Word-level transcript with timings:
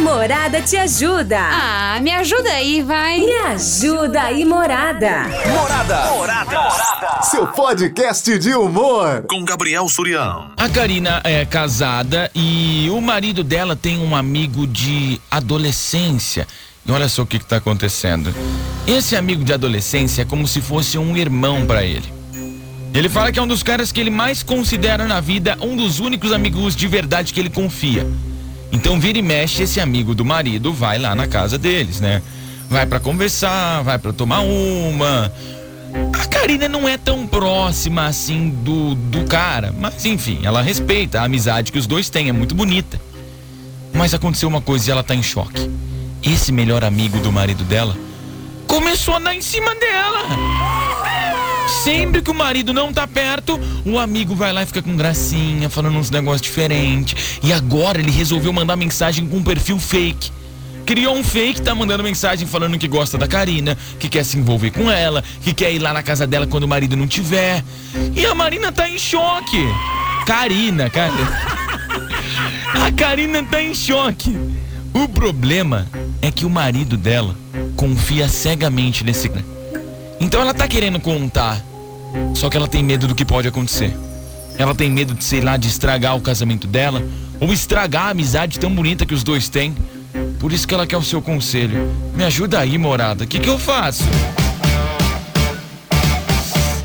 Morada 0.00 0.62
te 0.62 0.78
ajuda. 0.78 1.38
Ah, 1.38 2.00
me 2.00 2.10
ajuda 2.10 2.50
aí, 2.50 2.82
vai. 2.82 3.20
Me 3.20 3.32
ajuda 3.48 4.22
aí, 4.22 4.46
Morada. 4.46 5.24
Morada. 5.46 6.10
Morada. 6.12 7.22
Seu 7.22 7.46
podcast 7.48 8.38
de 8.38 8.54
humor. 8.54 9.24
Com 9.28 9.44
Gabriel 9.44 9.86
Surião. 9.90 10.52
A 10.56 10.68
Karina 10.70 11.20
é 11.22 11.44
casada 11.44 12.30
e 12.34 12.88
o 12.90 13.00
marido 13.00 13.44
dela 13.44 13.76
tem 13.76 13.98
um 13.98 14.16
amigo 14.16 14.66
de 14.66 15.20
adolescência. 15.30 16.48
E 16.86 16.90
olha 16.90 17.08
só 17.08 17.22
o 17.22 17.26
que 17.26 17.36
está 17.36 17.56
acontecendo. 17.56 18.34
Esse 18.86 19.16
amigo 19.16 19.44
de 19.44 19.52
adolescência 19.52 20.22
é 20.22 20.24
como 20.24 20.48
se 20.48 20.62
fosse 20.62 20.96
um 20.96 21.14
irmão 21.14 21.66
para 21.66 21.84
ele. 21.84 22.10
Ele 22.94 23.08
fala 23.08 23.30
que 23.30 23.38
é 23.38 23.42
um 23.42 23.46
dos 23.46 23.62
caras 23.62 23.92
que 23.92 24.00
ele 24.00 24.10
mais 24.10 24.42
considera 24.42 25.06
na 25.06 25.20
vida, 25.20 25.58
um 25.60 25.76
dos 25.76 26.00
únicos 26.00 26.32
amigos 26.32 26.74
de 26.74 26.88
verdade 26.88 27.34
que 27.34 27.38
ele 27.38 27.50
confia. 27.50 28.06
Então 28.72 29.00
vira 29.00 29.18
e 29.18 29.22
mexe, 29.22 29.62
esse 29.62 29.80
amigo 29.80 30.14
do 30.14 30.24
marido 30.24 30.72
vai 30.72 30.98
lá 30.98 31.14
na 31.14 31.26
casa 31.26 31.58
deles, 31.58 32.00
né? 32.00 32.22
Vai 32.68 32.86
para 32.86 33.00
conversar, 33.00 33.82
vai 33.82 33.98
para 33.98 34.12
tomar 34.12 34.40
uma. 34.40 35.32
A 36.12 36.26
Karina 36.26 36.68
não 36.68 36.88
é 36.88 36.96
tão 36.96 37.26
próxima 37.26 38.06
assim 38.06 38.48
do, 38.48 38.94
do 38.94 39.24
cara, 39.24 39.74
mas 39.76 40.04
enfim, 40.04 40.40
ela 40.44 40.62
respeita 40.62 41.20
a 41.20 41.24
amizade 41.24 41.72
que 41.72 41.78
os 41.78 41.86
dois 41.86 42.08
têm, 42.08 42.28
é 42.28 42.32
muito 42.32 42.54
bonita. 42.54 43.00
Mas 43.92 44.14
aconteceu 44.14 44.48
uma 44.48 44.60
coisa 44.60 44.88
e 44.88 44.92
ela 44.92 45.02
tá 45.02 45.14
em 45.16 45.22
choque. 45.22 45.68
Esse 46.22 46.52
melhor 46.52 46.84
amigo 46.84 47.18
do 47.18 47.32
marido 47.32 47.64
dela 47.64 47.96
começou 48.68 49.14
a 49.14 49.18
dar 49.18 49.34
em 49.34 49.42
cima 49.42 49.74
dela. 49.74 50.28
Sempre 51.84 52.20
que 52.20 52.30
o 52.30 52.34
marido 52.34 52.72
não 52.74 52.92
tá 52.92 53.06
perto, 53.06 53.58
o 53.86 53.98
amigo 53.98 54.34
vai 54.34 54.52
lá 54.52 54.62
e 54.62 54.66
fica 54.66 54.82
com 54.82 54.96
gracinha, 54.96 55.70
falando 55.70 55.96
uns 55.96 56.10
negócios 56.10 56.42
diferentes. 56.42 57.40
E 57.42 57.52
agora 57.52 57.98
ele 57.98 58.10
resolveu 58.10 58.52
mandar 58.52 58.76
mensagem 58.76 59.26
com 59.26 59.38
um 59.38 59.42
perfil 59.42 59.78
fake. 59.78 60.30
Criou 60.84 61.16
um 61.16 61.22
fake, 61.22 61.62
tá 61.62 61.74
mandando 61.74 62.02
mensagem 62.02 62.46
falando 62.46 62.76
que 62.76 62.88
gosta 62.88 63.16
da 63.16 63.28
Karina, 63.28 63.78
que 63.98 64.08
quer 64.08 64.24
se 64.24 64.36
envolver 64.36 64.72
com 64.72 64.90
ela, 64.90 65.22
que 65.42 65.54
quer 65.54 65.72
ir 65.72 65.78
lá 65.78 65.92
na 65.92 66.02
casa 66.02 66.26
dela 66.26 66.46
quando 66.46 66.64
o 66.64 66.68
marido 66.68 66.96
não 66.96 67.06
tiver. 67.06 67.62
E 68.14 68.26
a 68.26 68.34
Marina 68.34 68.72
tá 68.72 68.88
em 68.88 68.98
choque. 68.98 69.64
Karina, 70.26 70.90
cara. 70.90 71.14
A 72.74 72.90
Karina 72.92 73.42
tá 73.44 73.62
em 73.62 73.74
choque. 73.74 74.36
O 74.92 75.08
problema 75.08 75.86
é 76.20 76.30
que 76.30 76.44
o 76.44 76.50
marido 76.50 76.96
dela 76.96 77.36
confia 77.76 78.28
cegamente 78.28 79.04
nesse. 79.04 79.30
Então 80.20 80.42
ela 80.42 80.52
tá 80.52 80.68
querendo 80.68 81.00
contar, 81.00 81.58
só 82.34 82.50
que 82.50 82.56
ela 82.56 82.68
tem 82.68 82.84
medo 82.84 83.08
do 83.08 83.14
que 83.14 83.24
pode 83.24 83.48
acontecer. 83.48 83.96
Ela 84.58 84.74
tem 84.74 84.90
medo 84.90 85.14
de, 85.14 85.24
sei 85.24 85.40
lá, 85.40 85.56
de 85.56 85.66
estragar 85.66 86.14
o 86.14 86.20
casamento 86.20 86.66
dela, 86.66 87.02
ou 87.40 87.50
estragar 87.50 88.08
a 88.08 88.10
amizade 88.10 88.60
tão 88.60 88.70
bonita 88.70 89.06
que 89.06 89.14
os 89.14 89.24
dois 89.24 89.48
têm. 89.48 89.74
Por 90.38 90.52
isso 90.52 90.68
que 90.68 90.74
ela 90.74 90.86
quer 90.86 90.98
o 90.98 91.02
seu 91.02 91.22
conselho. 91.22 91.90
Me 92.14 92.22
ajuda 92.24 92.58
aí, 92.58 92.76
morada. 92.76 93.24
O 93.24 93.26
que, 93.26 93.38
que 93.38 93.48
eu 93.48 93.58
faço? 93.58 94.04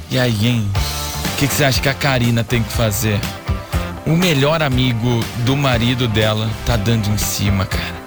E 0.09 0.17
aí, 0.17 0.47
hein? 0.47 0.69
O 1.33 1.37
que, 1.37 1.47
que 1.47 1.53
você 1.53 1.65
acha 1.65 1.81
que 1.81 1.89
a 1.89 1.93
Karina 1.93 2.41
tem 2.41 2.63
que 2.63 2.71
fazer? 2.71 3.19
O 4.05 4.11
melhor 4.11 4.63
amigo 4.63 5.19
do 5.45 5.57
marido 5.57 6.07
dela 6.07 6.49
tá 6.65 6.77
dando 6.77 7.09
em 7.09 7.17
cima, 7.17 7.65
cara. 7.65 8.05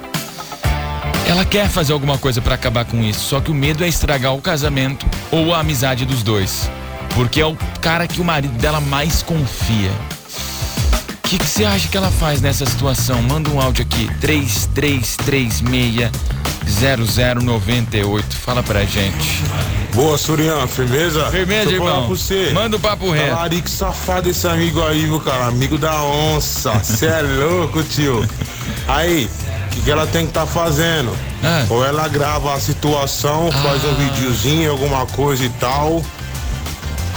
Ela 1.26 1.44
quer 1.44 1.68
fazer 1.68 1.92
alguma 1.92 2.16
coisa 2.16 2.40
para 2.40 2.54
acabar 2.54 2.86
com 2.86 3.04
isso, 3.04 3.20
só 3.20 3.38
que 3.38 3.50
o 3.50 3.54
medo 3.54 3.84
é 3.84 3.88
estragar 3.88 4.34
o 4.34 4.40
casamento 4.40 5.06
ou 5.30 5.54
a 5.54 5.60
amizade 5.60 6.04
dos 6.04 6.22
dois. 6.22 6.70
Porque 7.14 7.40
é 7.40 7.46
o 7.46 7.56
cara 7.80 8.06
que 8.06 8.20
o 8.20 8.24
marido 8.24 8.56
dela 8.58 8.80
mais 8.80 9.22
confia. 9.22 9.90
O 11.24 11.28
que 11.28 11.36
você 11.44 11.64
acha 11.64 11.88
que 11.88 11.96
ela 11.96 12.10
faz 12.10 12.40
nessa 12.40 12.64
situação? 12.64 13.20
Manda 13.22 13.50
um 13.50 13.60
áudio 13.60 13.84
aqui, 13.84 14.08
3336 14.20 16.10
0098. 16.66 18.36
Fala 18.36 18.62
pra 18.62 18.84
gente. 18.84 19.42
Boa, 19.94 20.16
Surian, 20.18 20.66
firmeza? 20.66 21.26
Firmeza, 21.30 21.64
Deixa 21.70 21.76
irmão. 21.82 21.98
pra 22.00 22.08
você. 22.08 22.50
Manda 22.54 22.76
o 22.76 22.80
papo 22.80 23.10
reto. 23.10 23.28
Talarico 23.30 23.68
safado 23.68 24.28
esse 24.30 24.46
amigo 24.46 24.82
aí, 24.82 25.04
viu, 25.06 25.20
cara? 25.20 25.46
Amigo 25.46 25.76
da 25.78 26.02
onça. 26.02 26.82
Cê 26.84 27.06
é 27.06 27.20
louco, 27.44 27.82
tio. 27.82 28.26
Aí, 28.86 29.28
o 29.78 29.82
que, 29.82 29.90
ela 29.90 30.06
tem 30.06 30.26
que 30.26 30.32
tá 30.32 30.46
fazendo? 30.46 31.14
Ah. 31.42 31.64
Ou 31.70 31.84
ela 31.84 32.06
grava 32.08 32.54
a 32.54 32.60
situação, 32.60 33.50
faz 33.52 33.84
um 33.84 33.90
Ah. 33.90 33.94
videozinho, 33.94 34.70
alguma 34.70 35.06
coisa 35.06 35.44
e 35.44 35.48
tal. 35.50 36.02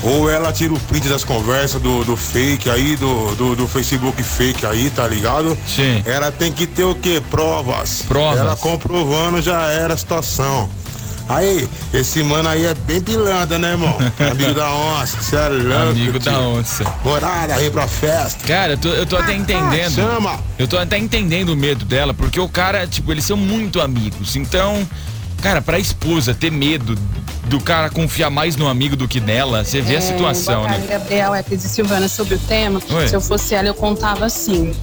Ou 0.04 0.30
ela 0.30 0.52
tira 0.52 0.74
o 0.74 0.80
print 0.80 1.08
das 1.08 1.24
conversas 1.24 1.80
do, 1.80 2.04
do 2.04 2.18
fake 2.18 2.70
aí, 2.72 2.96
do, 2.96 3.36
do, 3.36 3.56
do 3.56 3.68
Facebook 3.68 4.22
fake 4.24 4.66
aí, 4.66 4.90
tá 4.90 5.08
ligado? 5.08 5.56
Sim. 5.68 6.02
Ela 6.08 6.32
tem 6.32 6.52
que 6.52 6.66
ter 6.66 6.84
o 6.84 6.96
quê? 6.96 7.22
Provas. 7.30 8.04
Provas. 8.08 8.40
Ela 8.40 8.56
comprovando 8.56 9.40
já 9.42 9.68
era 9.68 9.94
a 9.94 9.98
situação. 9.98 10.68
Aí, 11.32 11.68
esse 11.94 12.22
mano 12.24 12.50
aí 12.50 12.66
é 12.66 12.74
bem 12.74 13.02
pilantra, 13.02 13.58
né, 13.58 13.72
irmão? 13.72 13.98
Amigo 14.20 14.54
da 14.54 14.70
onça, 14.70 15.22
cê 15.22 15.38
é 15.38 15.48
louco, 15.48 15.92
Amigo 15.92 16.20
tio. 16.20 16.32
da 16.32 16.40
onça. 16.40 16.84
Morada, 17.06 17.56
vem 17.56 17.72
pra 17.72 17.88
festa. 17.88 18.46
Cara, 18.46 18.74
eu 18.74 18.78
tô, 18.78 18.90
eu 18.90 19.06
tô 19.06 19.16
até 19.16 19.34
entendendo. 19.34 19.96
Chama. 19.96 20.40
Eu 20.60 20.68
tô 20.68 20.78
até 20.78 20.98
entendendo 20.98 21.50
o 21.50 21.56
medo 21.56 21.86
dela, 21.86 22.14
porque 22.14 22.40
o 22.40 22.50
cara, 22.50 22.86
tipo, 22.86 23.12
eles 23.12 23.24
são 23.24 23.38
muito 23.38 23.80
amigos. 23.80 24.36
Então, 24.36 24.86
cara, 25.42 25.62
pra 25.62 25.80
esposa 25.80 26.34
ter 26.34 26.52
medo 26.52 26.98
do 27.46 27.60
cara 27.60 27.90
confiar 27.90 28.30
mais 28.30 28.56
no 28.56 28.68
amigo 28.68 28.96
do 28.96 29.08
que 29.08 29.20
nela, 29.20 29.66
você 29.66 29.82
vê 29.82 29.98
a 29.98 30.02
situação, 30.02 30.62
boa 30.62 30.70
tarde, 30.70 30.88
né? 30.88 30.94
Gabriel, 31.00 31.36
é 31.36 31.44
Cris 31.44 31.66
e 31.66 31.70
Silvana 31.70 32.08
sobre 32.08 32.36
o 32.36 32.40
tema. 32.40 32.80
Oi. 32.90 33.08
Se 33.10 33.16
eu 33.16 33.20
fosse 33.20 33.54
ela, 33.54 33.68
eu 33.68 33.74
contava 33.74 34.26
assim. 34.26 34.74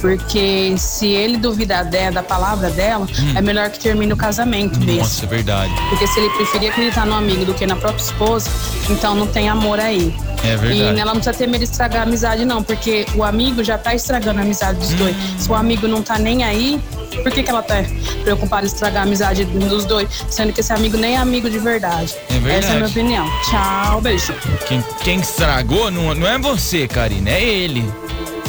Porque 0.00 0.74
se 0.76 1.06
ele 1.06 1.38
duvidar 1.38 1.84
dela, 1.84 2.12
da 2.12 2.22
palavra 2.22 2.68
dela, 2.70 3.06
é 3.34 3.40
melhor 3.40 3.70
que 3.70 3.78
termine 3.78 4.12
o 4.12 4.16
casamento 4.16 4.78
Hum. 4.80 4.96
Nossa, 4.96 5.22
mesmo. 5.22 5.24
é 5.24 5.28
verdade. 5.28 5.72
Porque 5.88 6.06
se 6.06 6.18
ele 6.18 6.28
preferir 6.30 6.70
acreditar 6.70 7.06
no 7.06 7.14
amigo 7.14 7.44
do 7.44 7.54
que 7.54 7.66
na 7.66 7.76
própria 7.76 8.02
esposa, 8.02 8.50
então 8.90 9.14
não 9.14 9.26
tem 9.26 9.48
amor 9.48 9.78
aí. 9.80 10.14
É 10.44 10.56
verdade. 10.56 10.74
E 10.74 10.82
ela 11.00 11.14
não 11.14 11.20
precisa 11.20 11.34
ter 11.34 11.46
medo 11.46 11.64
de 11.64 11.70
estragar 11.70 12.00
a 12.00 12.04
amizade, 12.04 12.44
não, 12.44 12.62
porque 12.62 13.06
o 13.14 13.22
amigo 13.22 13.62
já 13.62 13.78
tá 13.78 13.94
estragando 13.94 14.40
a 14.40 14.42
amizade 14.42 14.78
dos 14.78 14.90
dois. 14.90 15.14
Hum. 15.16 15.38
Se 15.38 15.50
o 15.50 15.54
amigo 15.54 15.86
não 15.88 16.02
tá 16.02 16.18
nem 16.18 16.44
aí, 16.44 16.80
por 17.18 17.30
que, 17.32 17.42
que 17.42 17.50
ela 17.50 17.62
tá 17.62 17.84
preocupada 18.22 18.64
em 18.64 18.66
estragar 18.66 19.02
a 19.02 19.06
amizade 19.06 19.44
dos 19.44 19.84
dois? 19.84 20.08
Sendo 20.28 20.52
que 20.52 20.60
esse 20.60 20.72
amigo 20.72 20.96
nem 20.96 21.14
é 21.14 21.18
amigo 21.18 21.50
de 21.50 21.58
verdade. 21.58 22.14
É 22.28 22.34
verdade. 22.34 22.56
Essa 22.56 22.68
é 22.68 22.70
a 22.70 22.74
minha 22.76 22.88
opinião. 22.88 23.30
Tchau, 23.48 24.00
beijo. 24.00 24.34
Quem, 24.66 24.84
quem 25.02 25.20
estragou 25.20 25.90
não, 25.90 26.14
não 26.14 26.26
é 26.26 26.38
você, 26.38 26.86
Karina, 26.86 27.30
é 27.30 27.42
ele. 27.42 27.84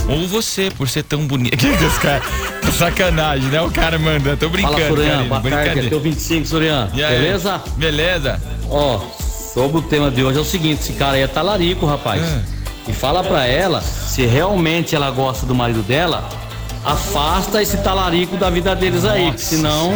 Ou 0.10 0.28
você, 0.28 0.70
por 0.78 0.90
ser 0.90 1.04
tão 1.04 1.26
bonito. 1.26 1.58
Que 1.62 1.78
que 1.78 1.84
os 1.86 1.98
caras. 1.98 2.24
Sacanagem, 2.78 3.50
né? 3.50 3.62
O 3.62 3.70
cara 3.70 4.00
mandando. 4.00 4.38
Tô 4.38 4.50
brincando, 4.50 4.78
Fala, 4.78 4.88
Surian. 4.88 5.10
Karina. 5.18 5.40
Boa 5.40 5.42
tarde, 5.42 5.56
aqui 5.58 5.70
é 5.70 5.72
Brincadeira. 5.74 5.98
o 5.98 6.00
25, 6.00 6.48
Surian. 6.48 6.90
Aí? 6.94 7.00
Beleza? 7.00 7.62
Beleza? 7.76 8.42
Ó, 8.70 9.00
sobre 9.54 9.78
o 9.78 9.82
tema 9.82 10.10
de 10.10 10.24
hoje 10.24 10.38
é 10.38 10.42
o 10.42 10.46
seguinte, 10.46 10.82
esse 10.82 10.94
cara 10.94 11.14
aí 11.18 11.22
é 11.22 11.28
talarico, 11.28 11.86
rapaz. 11.86 12.22
É. 12.24 12.42
E 12.88 12.94
fala 12.94 13.24
pra 13.24 13.46
ela, 13.46 13.82
se 13.82 14.26
realmente 14.26 14.96
ela 14.96 15.12
gosta 15.12 15.46
do 15.46 15.54
marido 15.54 15.84
dela, 15.84 16.28
afasta 16.84 17.62
esse 17.62 17.78
talarico 17.78 18.38
da 18.38 18.50
vida 18.50 18.76
deles 18.76 19.06
aí, 19.06 19.26
Nossa. 19.26 19.38
senão 19.38 19.94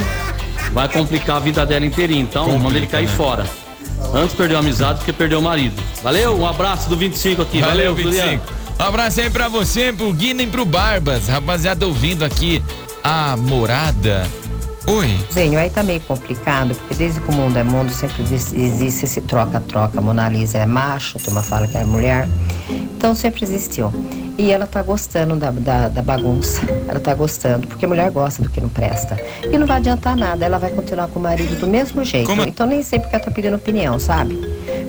vai 0.71 0.87
complicar 0.87 1.37
a 1.37 1.39
vida 1.39 1.65
dela 1.65 1.85
inteirinha. 1.85 2.21
Então, 2.21 2.45
Complica, 2.45 2.63
manda 2.63 2.77
ele 2.77 2.87
cair 2.87 3.07
né? 3.07 3.15
fora. 3.15 3.45
Antes 4.13 4.35
perdeu 4.35 4.57
a 4.57 4.59
amizade 4.59 4.99
do 4.99 5.05
que 5.05 5.13
perdeu 5.13 5.39
o 5.39 5.41
marido. 5.41 5.81
Valeu, 6.03 6.37
um 6.39 6.45
abraço 6.45 6.89
do 6.89 6.95
25 6.95 7.41
aqui. 7.41 7.59
Valeu, 7.59 7.93
Valeu, 7.93 7.95
25. 7.95 8.21
Surian. 8.21 8.41
Um 8.79 8.83
abraço 8.83 9.21
aí 9.21 9.29
pra 9.29 9.47
você, 9.47 9.93
pro 9.93 10.11
Guina 10.13 10.43
e 10.43 10.47
pro 10.47 10.65
Barbas. 10.65 11.27
Rapaziada, 11.27 11.85
ouvindo 11.85 12.23
aqui 12.23 12.61
a 13.03 13.37
morada. 13.37 14.27
Oi. 14.87 15.17
Zenho, 15.33 15.57
aí 15.57 15.69
tá 15.69 15.81
meio 15.81 15.99
complicado, 16.01 16.75
porque 16.75 16.93
desde 16.95 17.19
que 17.19 17.29
o 17.29 17.33
mundo 17.33 17.57
é 17.57 17.63
mundo 17.63 17.91
sempre 17.91 18.21
existe- 18.21 19.03
esse 19.05 19.21
troca-troca. 19.21 19.99
Mona 19.99 20.29
Lisa 20.29 20.59
é 20.59 20.65
macho, 20.65 21.17
a 21.17 21.21
turma 21.21 21.41
fala 21.41 21.67
que 21.67 21.75
é 21.77 21.83
mulher. 21.83 22.27
Então 22.69 23.15
sempre 23.15 23.43
existiu. 23.43 23.91
E 24.37 24.51
ela 24.51 24.67
tá 24.67 24.83
gostando 24.83 25.35
da, 25.37 25.49
da, 25.49 25.87
da 25.87 26.01
bagunça. 26.01 26.61
Ela 26.87 26.99
tá 26.99 27.15
gostando, 27.15 27.67
porque 27.67 27.87
mulher 27.87 28.11
gosta 28.11 28.43
do 28.43 28.49
que 28.49 28.61
não 28.61 28.69
presta. 28.69 29.17
E 29.51 29.57
não 29.57 29.65
vai 29.65 29.77
adiantar 29.77 30.15
nada, 30.15 30.45
ela 30.45 30.59
vai 30.59 30.69
continuar 30.69 31.07
com 31.07 31.19
o 31.19 31.21
marido 31.23 31.59
do 31.59 31.67
mesmo 31.67 32.03
jeito. 32.03 32.27
Como- 32.27 32.43
Então 32.43 32.67
nem 32.67 32.83
sempre 32.83 33.09
que 33.09 33.15
ela 33.15 33.23
tá 33.23 33.31
pedindo 33.31 33.55
opinião, 33.55 33.97
sabe? 33.97 34.39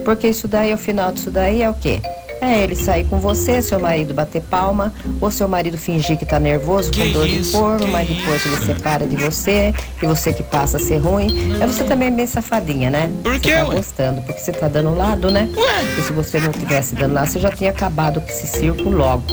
Porque 0.04 0.28
isso 0.28 0.46
daí, 0.46 0.74
o 0.74 0.78
final 0.78 1.10
disso 1.12 1.30
daí 1.30 1.62
é 1.62 1.70
o 1.70 1.74
quê? 1.74 2.02
É 2.46 2.62
ele 2.62 2.76
sair 2.76 3.04
com 3.04 3.18
você, 3.18 3.60
seu 3.60 3.80
marido 3.80 4.14
bater 4.14 4.40
palma, 4.42 4.92
ou 5.20 5.30
seu 5.30 5.48
marido 5.48 5.76
fingir 5.76 6.16
que 6.16 6.24
tá 6.24 6.38
nervoso, 6.38 6.90
Que 6.90 7.06
com 7.06 7.12
dor 7.12 7.26
isso, 7.28 7.50
de 7.52 7.58
corno, 7.58 7.84
que 7.86 7.90
mas 7.90 8.08
depois 8.08 8.46
ele 8.46 8.56
separa 8.64 9.06
de 9.06 9.16
você, 9.16 9.74
e 10.02 10.06
você 10.06 10.32
que 10.32 10.42
passa 10.44 10.76
a 10.76 10.80
ser 10.80 10.98
ruim. 10.98 11.56
É 11.60 11.66
você 11.66 11.82
também 11.84 12.12
bem 12.12 12.26
safadinha, 12.26 12.88
né? 12.90 13.10
Por 13.22 13.32
Você 13.34 13.40
quê, 13.40 13.52
tá 13.52 13.66
ué? 13.68 13.74
gostando, 13.76 14.22
porque 14.22 14.40
você 14.40 14.52
tá 14.52 14.68
dando 14.68 14.94
lado, 14.96 15.30
né? 15.30 15.48
Ué? 15.56 15.84
E 15.98 16.02
se 16.02 16.12
você 16.12 16.38
não 16.38 16.52
tivesse 16.52 16.94
dando 16.94 17.14
lado, 17.14 17.26
você 17.28 17.40
já 17.40 17.50
tinha 17.50 17.70
acabado 17.70 18.20
com 18.20 18.28
esse 18.28 18.46
circo 18.46 18.88
logo, 18.88 19.24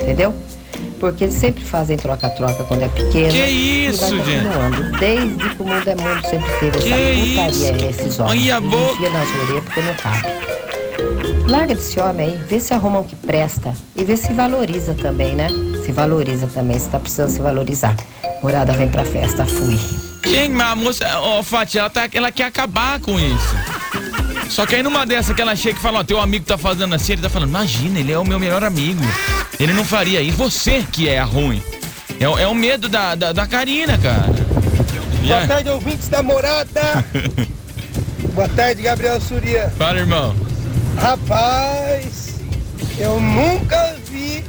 entendeu? 0.00 0.34
Porque 0.98 1.24
eles 1.24 1.34
sempre 1.34 1.62
fazem 1.62 1.96
troca-troca 1.98 2.64
quando 2.64 2.82
é 2.82 2.88
pequeno. 2.88 3.30
Que 3.30 3.36
e 3.46 3.86
isso, 3.88 4.00
vai 4.16 4.24
gente? 4.24 4.98
Desde 4.98 5.50
que 5.54 5.62
o 5.62 5.66
mundo 5.66 5.88
é 5.88 5.94
mundo, 5.94 6.22
sempre 6.28 6.50
teve 6.58 6.78
Que 6.78 6.92
essa 6.92 7.52
putaria, 7.52 7.90
esses 7.90 8.18
homens. 8.18 8.40
Olha 8.42 8.56
a 8.56 8.60
boca. 8.60 8.92
enfia 8.94 9.10
nas 9.10 9.28
orelhas 9.28 9.64
porque 9.64 9.80
não 9.82 9.94
cabe. 9.94 10.35
Larga 11.46 11.74
desse 11.74 11.98
homem 12.00 12.28
aí, 12.30 12.36
vê 12.48 12.58
se 12.60 12.74
arruma 12.74 13.00
um 13.00 13.04
que 13.04 13.14
presta 13.16 13.72
e 13.94 14.04
vê 14.04 14.16
se 14.16 14.32
valoriza 14.32 14.94
também, 14.94 15.34
né? 15.34 15.48
Se 15.84 15.92
valoriza 15.92 16.46
também, 16.48 16.78
você 16.78 16.88
tá 16.88 16.98
precisando 16.98 17.30
se 17.30 17.40
valorizar. 17.40 17.94
Morada 18.42 18.72
vem 18.72 18.88
pra 18.88 19.04
festa, 19.04 19.44
fui. 19.46 19.78
Quem, 20.22 20.60
a 20.60 20.74
moça, 20.74 21.06
ó, 21.20 21.42
Fati, 21.42 21.78
ela, 21.78 21.88
tá, 21.88 22.08
ela 22.12 22.32
quer 22.32 22.44
acabar 22.44 22.98
com 23.00 23.18
isso. 23.18 23.54
Só 24.50 24.66
que 24.66 24.74
aí 24.74 24.82
numa 24.82 25.06
dessa 25.06 25.32
que 25.34 25.40
ela 25.42 25.54
chega 25.54 25.78
e 25.78 25.82
fala, 25.82 26.00
ó, 26.00 26.04
teu 26.04 26.20
amigo 26.20 26.44
tá 26.44 26.58
fazendo 26.58 26.94
assim, 26.94 27.12
ele 27.12 27.22
tá 27.22 27.28
falando, 27.28 27.48
imagina, 27.50 27.98
ele 28.00 28.12
é 28.12 28.18
o 28.18 28.24
meu 28.24 28.38
melhor 28.40 28.64
amigo. 28.64 29.02
Ele 29.58 29.72
não 29.72 29.84
faria 29.84 30.20
isso. 30.20 30.36
Você 30.36 30.84
que 30.90 31.08
é 31.08 31.18
a 31.18 31.24
ruim. 31.24 31.62
É, 32.18 32.28
o- 32.28 32.38
é 32.38 32.46
o 32.46 32.54
medo 32.54 32.88
da, 32.88 33.14
da, 33.14 33.32
da 33.32 33.46
Karina, 33.46 33.96
cara. 33.98 34.34
E 35.22 35.28
Boa 35.28 35.46
tarde, 35.46 35.68
ouvintes 35.70 36.08
da 36.08 36.22
morada. 36.22 37.04
Boa 38.34 38.48
tarde, 38.48 38.82
Gabriel 38.82 39.20
Surya. 39.20 39.72
Fala, 39.78 39.98
irmão. 39.98 40.34
Rapaz, 40.98 42.34
eu 42.98 43.20
nunca 43.20 43.96
vi 44.10 44.44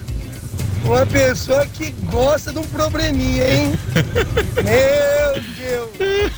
uma 0.84 1.06
pessoa 1.06 1.66
que 1.66 1.92
gosta 2.12 2.52
de 2.52 2.60
um 2.60 2.64
probleminha, 2.64 3.44
hein? 3.48 3.80
Meu 4.64 5.42
Deus. 5.58 6.32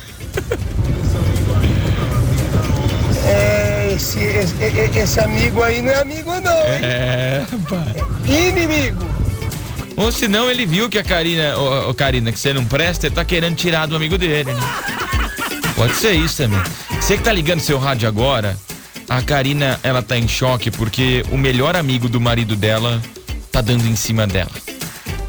É, 3.26 3.92
esse, 3.94 4.18
esse, 4.18 4.54
esse 4.98 5.20
amigo 5.20 5.62
aí 5.62 5.80
não 5.80 5.92
é 5.92 6.00
amigo 6.00 6.30
não, 6.40 6.52
hein? 6.52 6.80
É, 6.82 7.46
rapaz. 7.50 7.96
Inimigo. 8.26 9.04
Ou 9.96 10.10
senão 10.10 10.50
ele 10.50 10.64
viu 10.64 10.88
que 10.88 10.98
a 10.98 11.04
Karina, 11.04 11.56
ô, 11.58 11.90
ô, 11.90 11.94
Karina, 11.94 12.32
que 12.32 12.38
você 12.38 12.52
não 12.52 12.64
presta, 12.64 13.06
ele 13.06 13.14
tá 13.14 13.24
querendo 13.24 13.54
tirar 13.54 13.86
do 13.86 13.94
amigo 13.94 14.16
dele, 14.16 14.52
né? 14.52 14.60
Pode 15.76 15.94
ser 15.94 16.12
isso 16.12 16.38
também. 16.38 16.60
Você 17.00 17.16
que 17.16 17.22
tá 17.22 17.32
ligando 17.32 17.60
seu 17.60 17.78
rádio 17.78 18.08
agora, 18.08 18.56
a 19.08 19.22
Karina, 19.22 19.78
ela 19.82 20.02
tá 20.02 20.16
em 20.16 20.28
choque 20.28 20.70
porque 20.70 21.24
o 21.30 21.38
melhor 21.38 21.76
amigo 21.76 22.08
do 22.08 22.20
marido 22.20 22.56
dela 22.56 23.02
tá 23.50 23.60
dando 23.60 23.86
em 23.86 23.96
cima 23.96 24.26
dela. 24.26 24.50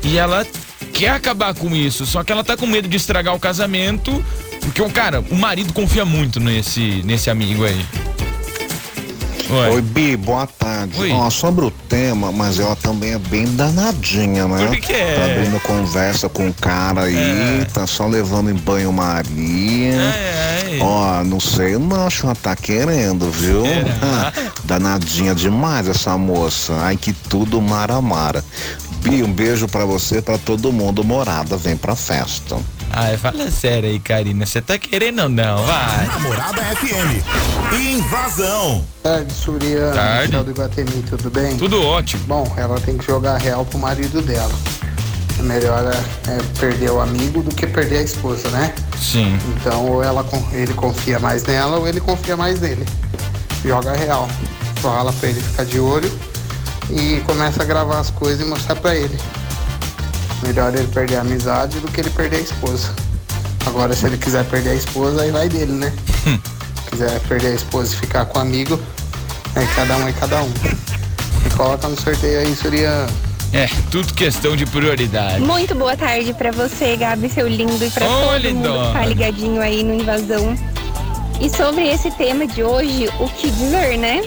E 0.03 0.17
ela 0.17 0.45
quer 0.93 1.09
acabar 1.09 1.53
com 1.53 1.75
isso, 1.75 2.05
só 2.05 2.23
que 2.23 2.31
ela 2.31 2.43
tá 2.43 2.55
com 2.57 2.65
medo 2.65 2.87
de 2.87 2.97
estragar 2.97 3.35
o 3.35 3.39
casamento, 3.39 4.23
porque 4.61 4.81
o 4.81 4.89
cara, 4.89 5.21
o 5.21 5.35
marido 5.35 5.73
confia 5.73 6.05
muito 6.05 6.39
nesse, 6.39 7.01
nesse 7.03 7.29
amigo 7.29 7.65
aí. 7.65 7.85
Oi. 9.51 9.69
Oi, 9.75 9.81
Bi, 9.81 10.15
boa 10.15 10.47
tarde. 10.47 10.97
Oi. 10.97 11.11
Ó, 11.11 11.29
sobre 11.29 11.65
o 11.65 11.71
tema, 11.71 12.31
mas 12.31 12.57
ela 12.57 12.75
também 12.75 13.11
é 13.13 13.19
bem 13.19 13.45
danadinha, 13.55 14.47
né? 14.47 14.65
Por 14.67 14.77
que? 14.77 14.93
Tá 14.93 15.25
abrindo 15.25 15.59
conversa 15.61 16.29
com 16.29 16.47
o 16.47 16.53
cara 16.53 17.01
aí, 17.03 17.61
É. 17.61 17.65
tá 17.65 17.85
só 17.85 18.07
levando 18.07 18.49
em 18.49 18.53
banho-maria. 18.53 19.93
É, 19.93 20.77
é. 20.77 20.79
Ó, 20.81 21.21
não 21.25 21.39
sei 21.39 21.77
não, 21.77 22.07
acho 22.07 22.21
que 22.21 22.25
ela 22.27 22.35
tá 22.35 22.55
querendo, 22.55 23.29
viu? 23.29 23.63
Danadinha 24.63 25.35
demais 25.35 25.87
essa 25.89 26.17
moça. 26.17 26.73
Ai, 26.81 26.95
que 26.95 27.11
tudo 27.11 27.61
mara-mara. 27.61 28.43
Bi, 29.03 29.21
um 29.21 29.33
beijo 29.33 29.67
pra 29.67 29.83
você 29.83 30.21
pra 30.21 30.37
todo 30.37 30.71
mundo. 30.71 31.03
Morada, 31.03 31.57
vem 31.57 31.75
pra 31.75 31.95
festa. 31.95 32.57
Ai, 32.93 33.17
fala 33.17 33.49
sério 33.49 33.89
aí, 33.89 33.99
Karina. 33.99 34.45
Você 34.45 34.61
tá 34.61 34.77
querendo 34.77 35.23
ou 35.23 35.29
não? 35.29 35.63
Vai. 35.65 36.07
Namorada 36.07 36.61
FM. 36.75 37.73
Invasão. 37.73 38.85
Tarde, 39.01 39.33
Surya. 39.33 39.91
Tarde. 39.93 40.27
Michel 40.27 40.43
do 40.43 40.51
Iguatemi, 40.51 41.03
tudo 41.09 41.29
bem? 41.29 41.57
Tudo 41.57 41.81
ótimo. 41.81 42.23
Bom, 42.25 42.53
ela 42.57 42.79
tem 42.81 42.97
que 42.97 43.05
jogar 43.05 43.37
real 43.37 43.65
pro 43.65 43.79
marido 43.79 44.21
dela. 44.21 44.53
É 45.39 45.41
melhor 45.41 45.83
é, 45.85 46.31
é, 46.31 46.37
perder 46.59 46.91
o 46.91 46.99
amigo 46.99 47.41
do 47.41 47.53
que 47.55 47.65
perder 47.65 47.99
a 47.99 48.03
esposa, 48.03 48.49
né? 48.49 48.73
Sim. 48.97 49.37
Então, 49.55 49.87
ou 49.87 50.03
ela, 50.03 50.25
ele 50.51 50.73
confia 50.73 51.17
mais 51.19 51.43
nela 51.43 51.77
ou 51.77 51.87
ele 51.87 52.01
confia 52.01 52.35
mais 52.35 52.59
nele. 52.59 52.85
Joga 53.63 53.93
real. 53.93 54.27
Fala 54.75 55.13
pra 55.13 55.29
ele 55.29 55.41
ficar 55.41 55.63
de 55.63 55.79
olho 55.79 56.11
e 56.89 57.21
começa 57.21 57.63
a 57.63 57.65
gravar 57.65 57.99
as 57.99 58.09
coisas 58.09 58.45
e 58.45 58.49
mostrar 58.49 58.75
pra 58.75 58.95
ele. 58.95 59.17
Melhor 60.43 60.73
ele 60.73 60.87
perder 60.87 61.17
a 61.17 61.21
amizade 61.21 61.79
do 61.79 61.87
que 61.87 62.01
ele 62.01 62.09
perder 62.09 62.37
a 62.37 62.41
esposa. 62.41 62.93
Agora, 63.65 63.93
se 63.93 64.05
ele 64.07 64.17
quiser 64.17 64.43
perder 64.45 64.71
a 64.71 64.75
esposa, 64.75 65.21
aí 65.21 65.31
vai 65.31 65.47
dele, 65.47 65.71
né? 65.73 65.93
quiser 66.89 67.19
perder 67.21 67.47
a 67.47 67.55
esposa 67.55 67.93
e 67.93 67.97
ficar 67.97 68.25
com 68.25 68.39
o 68.39 68.41
amigo, 68.41 68.79
aí 69.55 69.65
cada 69.75 69.97
um 69.97 70.07
é 70.07 70.11
cada 70.13 70.41
um. 70.43 70.51
E 71.45 71.49
coloca 71.55 71.87
no 71.87 71.99
sorteio 71.99 72.39
aí, 72.39 72.55
Surya. 72.55 73.07
É, 73.53 73.69
tudo 73.89 74.13
questão 74.13 74.55
de 74.55 74.65
prioridade. 74.65 75.41
Muito 75.41 75.75
boa 75.75 75.95
tarde 75.95 76.33
pra 76.33 76.51
você, 76.51 76.95
Gabi, 76.95 77.29
seu 77.29 77.47
lindo, 77.47 77.83
e 77.83 77.89
pra 77.89 78.05
todo 78.05 78.37
lindona. 78.37 78.77
mundo 78.77 78.87
que 78.87 78.93
tá 78.93 79.05
ligadinho 79.05 79.61
aí 79.61 79.83
no 79.83 79.93
Invasão. 79.93 80.55
E 81.39 81.49
sobre 81.49 81.87
esse 81.89 82.11
tema 82.11 82.45
de 82.47 82.63
hoje, 82.63 83.09
o 83.19 83.27
que 83.27 83.49
dizer, 83.49 83.97
né? 83.97 84.21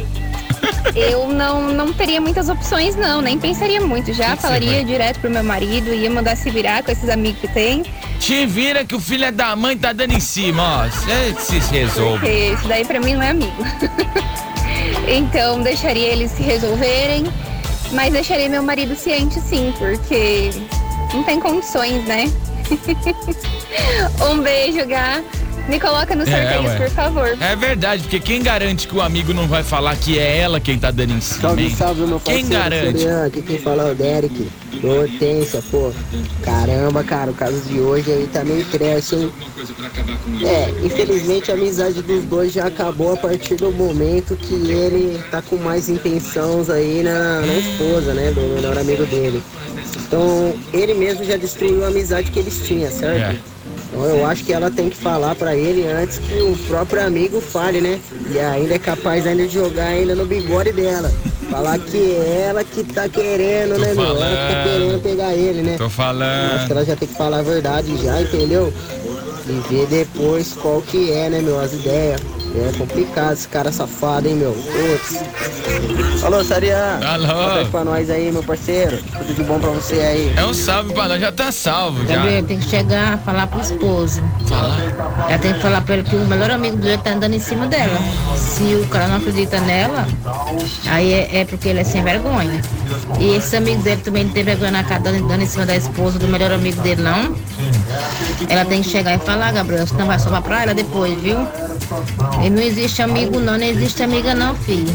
Eu 0.95 1.29
não, 1.29 1.73
não 1.73 1.93
teria 1.93 2.21
muitas 2.21 2.49
opções, 2.49 2.95
não, 2.97 3.21
nem 3.21 3.39
pensaria 3.39 3.81
muito. 3.81 4.13
Já 4.13 4.37
falaria 4.37 4.85
direto 4.85 5.21
pro 5.21 5.31
meu 5.31 5.43
marido, 5.43 5.93
ia 5.93 6.11
mandar 6.11 6.37
se 6.37 6.51
virar 6.51 6.83
com 6.83 6.91
esses 6.91 7.09
amigos 7.09 7.41
que 7.41 7.49
tem. 7.49 7.83
Te 8.19 8.47
vira 8.47 8.85
que 8.85 8.95
o 8.95 9.01
filho 9.01 9.31
da 9.33 9.55
mãe 9.57 9.77
tá 9.77 9.93
dando 9.93 10.13
em 10.13 10.21
cima, 10.21 10.85
ó. 10.85 10.89
Você 10.89 11.35
se 11.39 11.59
resolve. 11.73 12.19
Porque 12.19 12.55
isso 12.55 12.69
daí 12.69 12.85
pra 12.85 13.01
mim 13.01 13.15
não 13.15 13.23
é 13.23 13.31
amigo. 13.31 13.65
então 15.09 15.63
deixaria 15.63 16.09
eles 16.09 16.31
se 16.31 16.43
resolverem, 16.43 17.25
mas 17.93 18.13
deixaria 18.13 18.49
meu 18.49 18.63
marido 18.63 18.95
ciente 18.95 19.41
sim, 19.41 19.73
porque 19.79 20.51
não 21.13 21.23
tem 21.25 21.41
condições, 21.41 22.05
né? 22.05 22.31
um 24.31 24.39
beijo, 24.41 24.87
Gá. 24.87 25.23
Me 25.69 25.81
coloca 25.81 26.15
no 26.15 26.23
É, 26.25 26.27
sorteio, 26.27 26.63
ué. 26.65 26.77
por 26.77 26.91
favor. 26.91 27.37
É 27.41 27.57
verdade, 27.57 28.03
porque 28.03 28.21
quem 28.21 28.43
garante 28.43 28.87
que 28.87 28.95
o 28.95 29.01
amigo 29.01 29.33
não 29.33 29.49
vai 29.49 29.63
falar 29.63 29.97
que 29.97 30.19
é 30.19 30.39
ela 30.39 30.61
quem 30.61 30.79
tá 30.79 30.91
dando 30.91 31.15
em 31.15 31.21
cima, 31.23 31.41
Salve, 31.41 31.71
salve, 31.75 32.01
meu 32.03 32.21
Quem 32.21 32.47
garante? 32.47 33.01
Soriano. 33.01 33.27
Aqui 33.27 33.41
quem 33.43 33.59
fala 33.59 33.89
é 33.89 33.93
o 33.93 33.95
Derek, 33.95 34.47
Hortência, 34.83 35.63
pô. 35.71 35.91
Caramba, 36.43 37.03
cara, 37.03 37.31
o 37.31 37.35
caso 37.35 37.59
de 37.63 37.81
hoje 37.81 38.13
aí 38.13 38.29
tá 38.31 38.45
meio 38.45 38.63
trash, 38.67 39.15
hein? 39.15 39.33
É, 40.43 40.85
infelizmente 40.85 41.51
a 41.51 41.55
amizade 41.55 42.03
dos 42.03 42.25
dois 42.25 42.53
já 42.53 42.67
acabou 42.67 43.15
a 43.15 43.17
partir 43.17 43.55
do 43.55 43.73
momento 43.73 44.37
que 44.37 44.55
ele 44.55 45.19
tá 45.31 45.41
com 45.41 45.57
mais 45.57 45.89
intenções 45.89 46.69
aí 46.69 47.03
na, 47.03 47.41
na 47.41 47.55
esposa, 47.55 48.13
né? 48.13 48.31
Do 48.33 48.41
melhor 48.55 48.77
amigo 48.77 49.07
dele. 49.07 49.43
Então, 50.07 50.55
ele 50.75 50.93
mesmo 50.93 51.25
já 51.25 51.39
destruiu 51.39 51.83
a 51.85 51.89
amizade 51.89 52.31
que 52.31 52.39
eles 52.39 52.61
tinham, 52.67 52.91
certo? 52.91 53.35
É. 53.35 53.54
Então 53.94 54.05
eu 54.06 54.26
acho 54.26 54.44
que 54.44 54.52
ela 54.52 54.70
tem 54.70 54.91
que 54.91 54.96
falar 54.96 55.35
pra 55.37 55.55
ele 55.55 55.87
antes 55.87 56.19
que 56.19 56.35
o 56.43 56.56
próprio 56.67 57.06
amigo 57.06 57.41
fale, 57.41 57.81
né? 57.81 58.00
E 58.29 58.38
ainda 58.41 58.75
é 58.75 58.79
capaz 58.79 59.25
ainda 59.26 59.46
de 59.46 59.55
jogar 59.55 59.87
ainda 59.87 60.14
no 60.17 60.26
bigode 60.26 60.73
dela. 60.73 61.12
Falar 61.49 61.79
que 61.79 61.96
é 62.17 62.46
ela 62.49 62.64
que 62.64 62.82
tá 62.82 63.08
querendo, 63.08 63.75
Tô 63.75 63.81
né, 63.81 63.94
meu? 63.94 64.05
Ela 64.05 64.14
que 64.14 64.20
tá 64.25 64.26
falando. 64.26 64.64
querendo 64.64 65.02
pegar 65.02 65.35
ele, 65.35 65.62
né? 65.62 65.76
Tô 65.76 65.85
Eu 65.85 65.87
acho 65.87 65.94
que 65.94 65.96
falando. 66.02 66.70
ela 66.70 66.85
já 66.85 66.96
tem 66.96 67.06
que 67.08 67.14
falar 67.14 67.38
a 67.38 67.43
verdade 67.43 67.96
já, 68.02 68.20
entendeu? 68.20 68.73
E 69.46 69.53
ver 69.72 69.86
depois 69.86 70.55
qual 70.55 70.82
que 70.82 71.13
é, 71.13 71.29
né, 71.31 71.41
meu? 71.41 71.60
As 71.60 71.72
ideias. 71.72 72.20
É 72.56 72.73
complicado 72.79 73.32
esse 73.32 73.49
cara 73.49 73.73
safado, 73.73 74.29
hein, 74.29 74.37
meu? 74.37 74.53
Putz. 74.53 76.23
Alô, 76.23 76.44
Sarian. 76.44 77.01
Alô. 77.05 77.27
Tarde 77.27 77.70
pra 77.70 77.84
nós 77.84 78.08
aí, 78.08 78.31
meu 78.31 78.44
parceiro. 78.44 78.99
Tudo 79.19 79.34
de 79.34 79.43
bom 79.43 79.58
pra 79.58 79.70
você 79.70 79.94
aí. 79.96 80.32
É 80.37 80.44
um 80.44 80.55
salve 80.55 80.94
pra 80.94 81.08
nós, 81.08 81.20
já 81.20 81.32
tá 81.32 81.51
salvo 81.51 82.06
já. 82.06 82.15
Gabriel, 82.17 82.44
tem 82.44 82.58
que 82.58 82.69
chegar, 82.69 83.19
falar 83.19 83.49
pro 83.49 83.61
esposo. 83.61 84.23
Fala. 84.49 84.77
Ela 85.29 85.39
tem 85.39 85.53
que 85.53 85.61
falar 85.61 85.81
pra 85.81 85.94
ele 85.94 86.05
que 86.05 86.15
o 86.15 86.20
melhor 86.27 86.51
amigo 86.53 86.77
dele 86.77 86.99
tá 86.99 87.11
andando 87.11 87.34
em 87.34 87.41
cima 87.41 87.67
dela. 87.67 87.99
Se 88.37 88.63
o 88.63 88.87
cara 88.89 89.08
não 89.08 89.17
acredita 89.17 89.61
nela, 89.61 90.06
aí 90.87 91.13
é, 91.13 91.41
é 91.41 91.44
porque 91.44 91.69
ele 91.69 91.81
é 91.81 91.84
sem 91.84 92.05
vergonha. 92.05 92.63
E 93.19 93.34
esse 93.34 93.56
amigo 93.56 93.82
dele 93.82 94.01
também 94.01 94.25
não 94.25 94.32
tem 94.32 94.44
vergonha 94.44 94.70
na 94.70 94.84
cara 94.84 95.03
dando, 95.03 95.27
dando 95.27 95.43
em 95.43 95.46
cima 95.46 95.67
da 95.67 95.77
esposa 95.77 96.20
do 96.20 96.29
melhor 96.29 96.53
amigo 96.53 96.81
dele, 96.82 97.03
não. 97.03 97.34
Ela 98.49 98.65
tem 98.65 98.81
que 98.81 98.89
chegar 98.89 99.15
e 99.15 99.19
falar, 99.19 99.53
Gabriel, 99.53 99.87
senão 99.87 100.06
vai 100.06 100.19
sobrar 100.20 100.43
pra 100.43 100.63
ela 100.63 100.75
depois, 100.75 101.20
viu? 101.20 101.37
E 102.44 102.50
não 102.50 102.62
existe 102.62 103.03
amigo 103.03 103.38
não, 103.41 103.56
não 103.58 103.64
existe 103.67 104.03
amiga 104.03 104.34
não, 104.34 104.55
filho. 104.55 104.93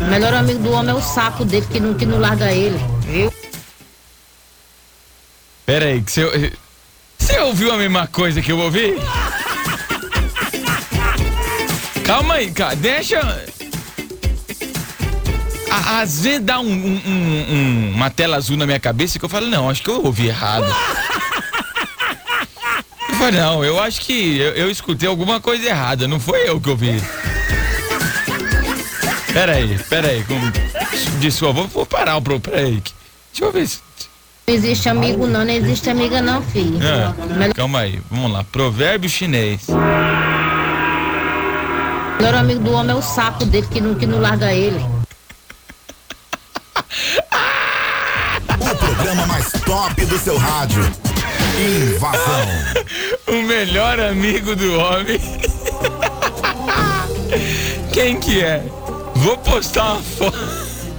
O 0.00 0.04
melhor 0.10 0.34
amigo 0.34 0.58
do 0.62 0.72
homem 0.72 0.90
é 0.90 0.94
o 0.94 1.00
saco 1.02 1.44
dele 1.44 1.66
que 1.70 1.80
não, 1.80 1.94
que 1.94 2.06
não 2.06 2.18
larga 2.18 2.50
ele, 2.52 2.78
viu? 3.00 3.32
Pera 5.66 5.86
aí, 5.86 6.02
que 6.02 6.10
você. 6.12 6.52
Você 7.18 7.38
ouviu 7.40 7.72
a 7.72 7.76
mesma 7.76 8.06
coisa 8.08 8.42
que 8.42 8.50
eu 8.50 8.58
ouvi? 8.58 8.96
Calma 12.04 12.34
aí, 12.34 12.50
cara, 12.50 12.74
deixa. 12.74 13.20
Às 15.70 16.20
vezes 16.20 16.40
dá 16.40 16.60
um- 16.60 16.66
um- 16.66 17.46
um- 17.48 17.92
uma 17.94 18.10
tela 18.10 18.36
azul 18.36 18.56
na 18.56 18.66
minha 18.66 18.80
cabeça 18.80 19.18
que 19.18 19.24
eu 19.24 19.28
falo, 19.28 19.46
não, 19.46 19.70
acho 19.70 19.82
que 19.82 19.88
eu 19.88 20.04
ouvi 20.04 20.26
errado. 20.26 20.66
Não, 23.30 23.64
eu 23.64 23.80
acho 23.80 24.00
que 24.00 24.38
eu, 24.38 24.52
eu 24.52 24.70
escutei 24.70 25.08
alguma 25.08 25.40
coisa 25.40 25.68
errada, 25.68 26.08
não 26.08 26.18
foi 26.18 26.48
eu 26.48 26.60
que 26.60 26.68
ouvi. 26.70 27.00
Pera 29.32 29.52
aí, 29.52 29.78
pera 29.88 30.08
aí, 30.08 30.24
com, 30.24 30.34
desculpa, 31.20 31.54
vou, 31.54 31.68
vou 31.68 31.86
parar 31.86 32.16
o 32.16 32.22
pro. 32.22 32.40
Pera 32.40 32.58
aí. 32.58 32.82
Deixa 33.32 33.44
eu 33.44 33.52
ver 33.52 33.66
se. 33.66 33.78
Não 34.46 34.54
existe 34.54 34.88
amigo 34.88 35.26
não, 35.26 35.44
não 35.44 35.52
existe 35.52 35.88
amiga 35.88 36.20
não, 36.20 36.42
filho. 36.42 36.78
Ah, 36.82 37.14
melhor, 37.26 37.54
calma 37.54 37.78
aí, 37.80 38.02
vamos 38.10 38.32
lá. 38.32 38.42
Provérbio 38.44 39.08
chinês. 39.08 39.68
o 39.68 39.76
melhor 42.16 42.34
amigo 42.34 42.60
do 42.60 42.72
homem 42.72 42.90
é 42.90 42.98
o 42.98 43.02
saco 43.02 43.46
dele 43.46 43.68
que 43.70 43.80
não, 43.80 43.94
que 43.94 44.06
não 44.06 44.20
larga 44.20 44.52
ele. 44.52 44.84
O 48.60 48.76
programa 48.76 49.26
mais 49.26 49.50
top 49.64 50.04
do 50.06 50.18
seu 50.18 50.36
rádio. 50.36 50.82
Invasão. 51.58 52.48
o 53.28 53.42
melhor 53.46 54.00
amigo 54.00 54.56
do 54.56 54.78
homem. 54.78 55.20
Quem 57.92 58.18
que 58.18 58.40
é? 58.40 58.64
Vou 59.16 59.36
postar 59.38 59.94
uma 59.94 60.02
foto. 60.02 60.38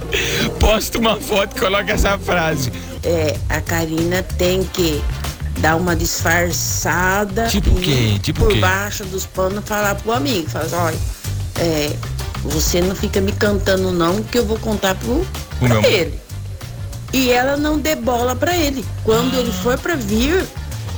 Posta 0.60 0.98
uma 0.98 1.16
foto 1.20 1.56
e 1.56 1.60
coloca 1.60 1.92
essa 1.92 2.16
frase. 2.18 2.72
É, 3.02 3.36
a 3.48 3.60
Karina 3.60 4.22
tem 4.22 4.62
que 4.64 5.02
dar 5.58 5.76
uma 5.76 5.96
disfarçada. 5.96 7.48
Tipo 7.48 7.74
quê? 7.80 8.18
Tipo 8.22 8.40
por 8.44 8.52
quê? 8.52 8.60
baixo 8.60 9.04
dos 9.04 9.26
panos 9.26 9.64
falar 9.66 9.96
pro 9.96 10.12
amigo. 10.12 10.48
Fala 10.48 10.64
assim, 10.66 10.76
olha, 10.76 10.98
é, 11.58 11.92
você 12.44 12.80
não 12.80 12.94
fica 12.94 13.20
me 13.20 13.32
cantando 13.32 13.90
não, 13.92 14.22
que 14.22 14.38
eu 14.38 14.46
vou 14.46 14.58
contar 14.58 14.94
pro, 14.94 15.12
O 15.20 15.26
pra 15.58 15.68
meu- 15.68 15.82
ele. 15.84 16.18
E 17.14 17.30
ela 17.30 17.56
não 17.56 17.78
dê 17.78 17.94
bola 17.94 18.34
pra 18.34 18.56
ele. 18.56 18.84
Quando 19.04 19.34
ele 19.38 19.52
for 19.52 19.78
pra 19.78 19.94
vir, 19.94 20.44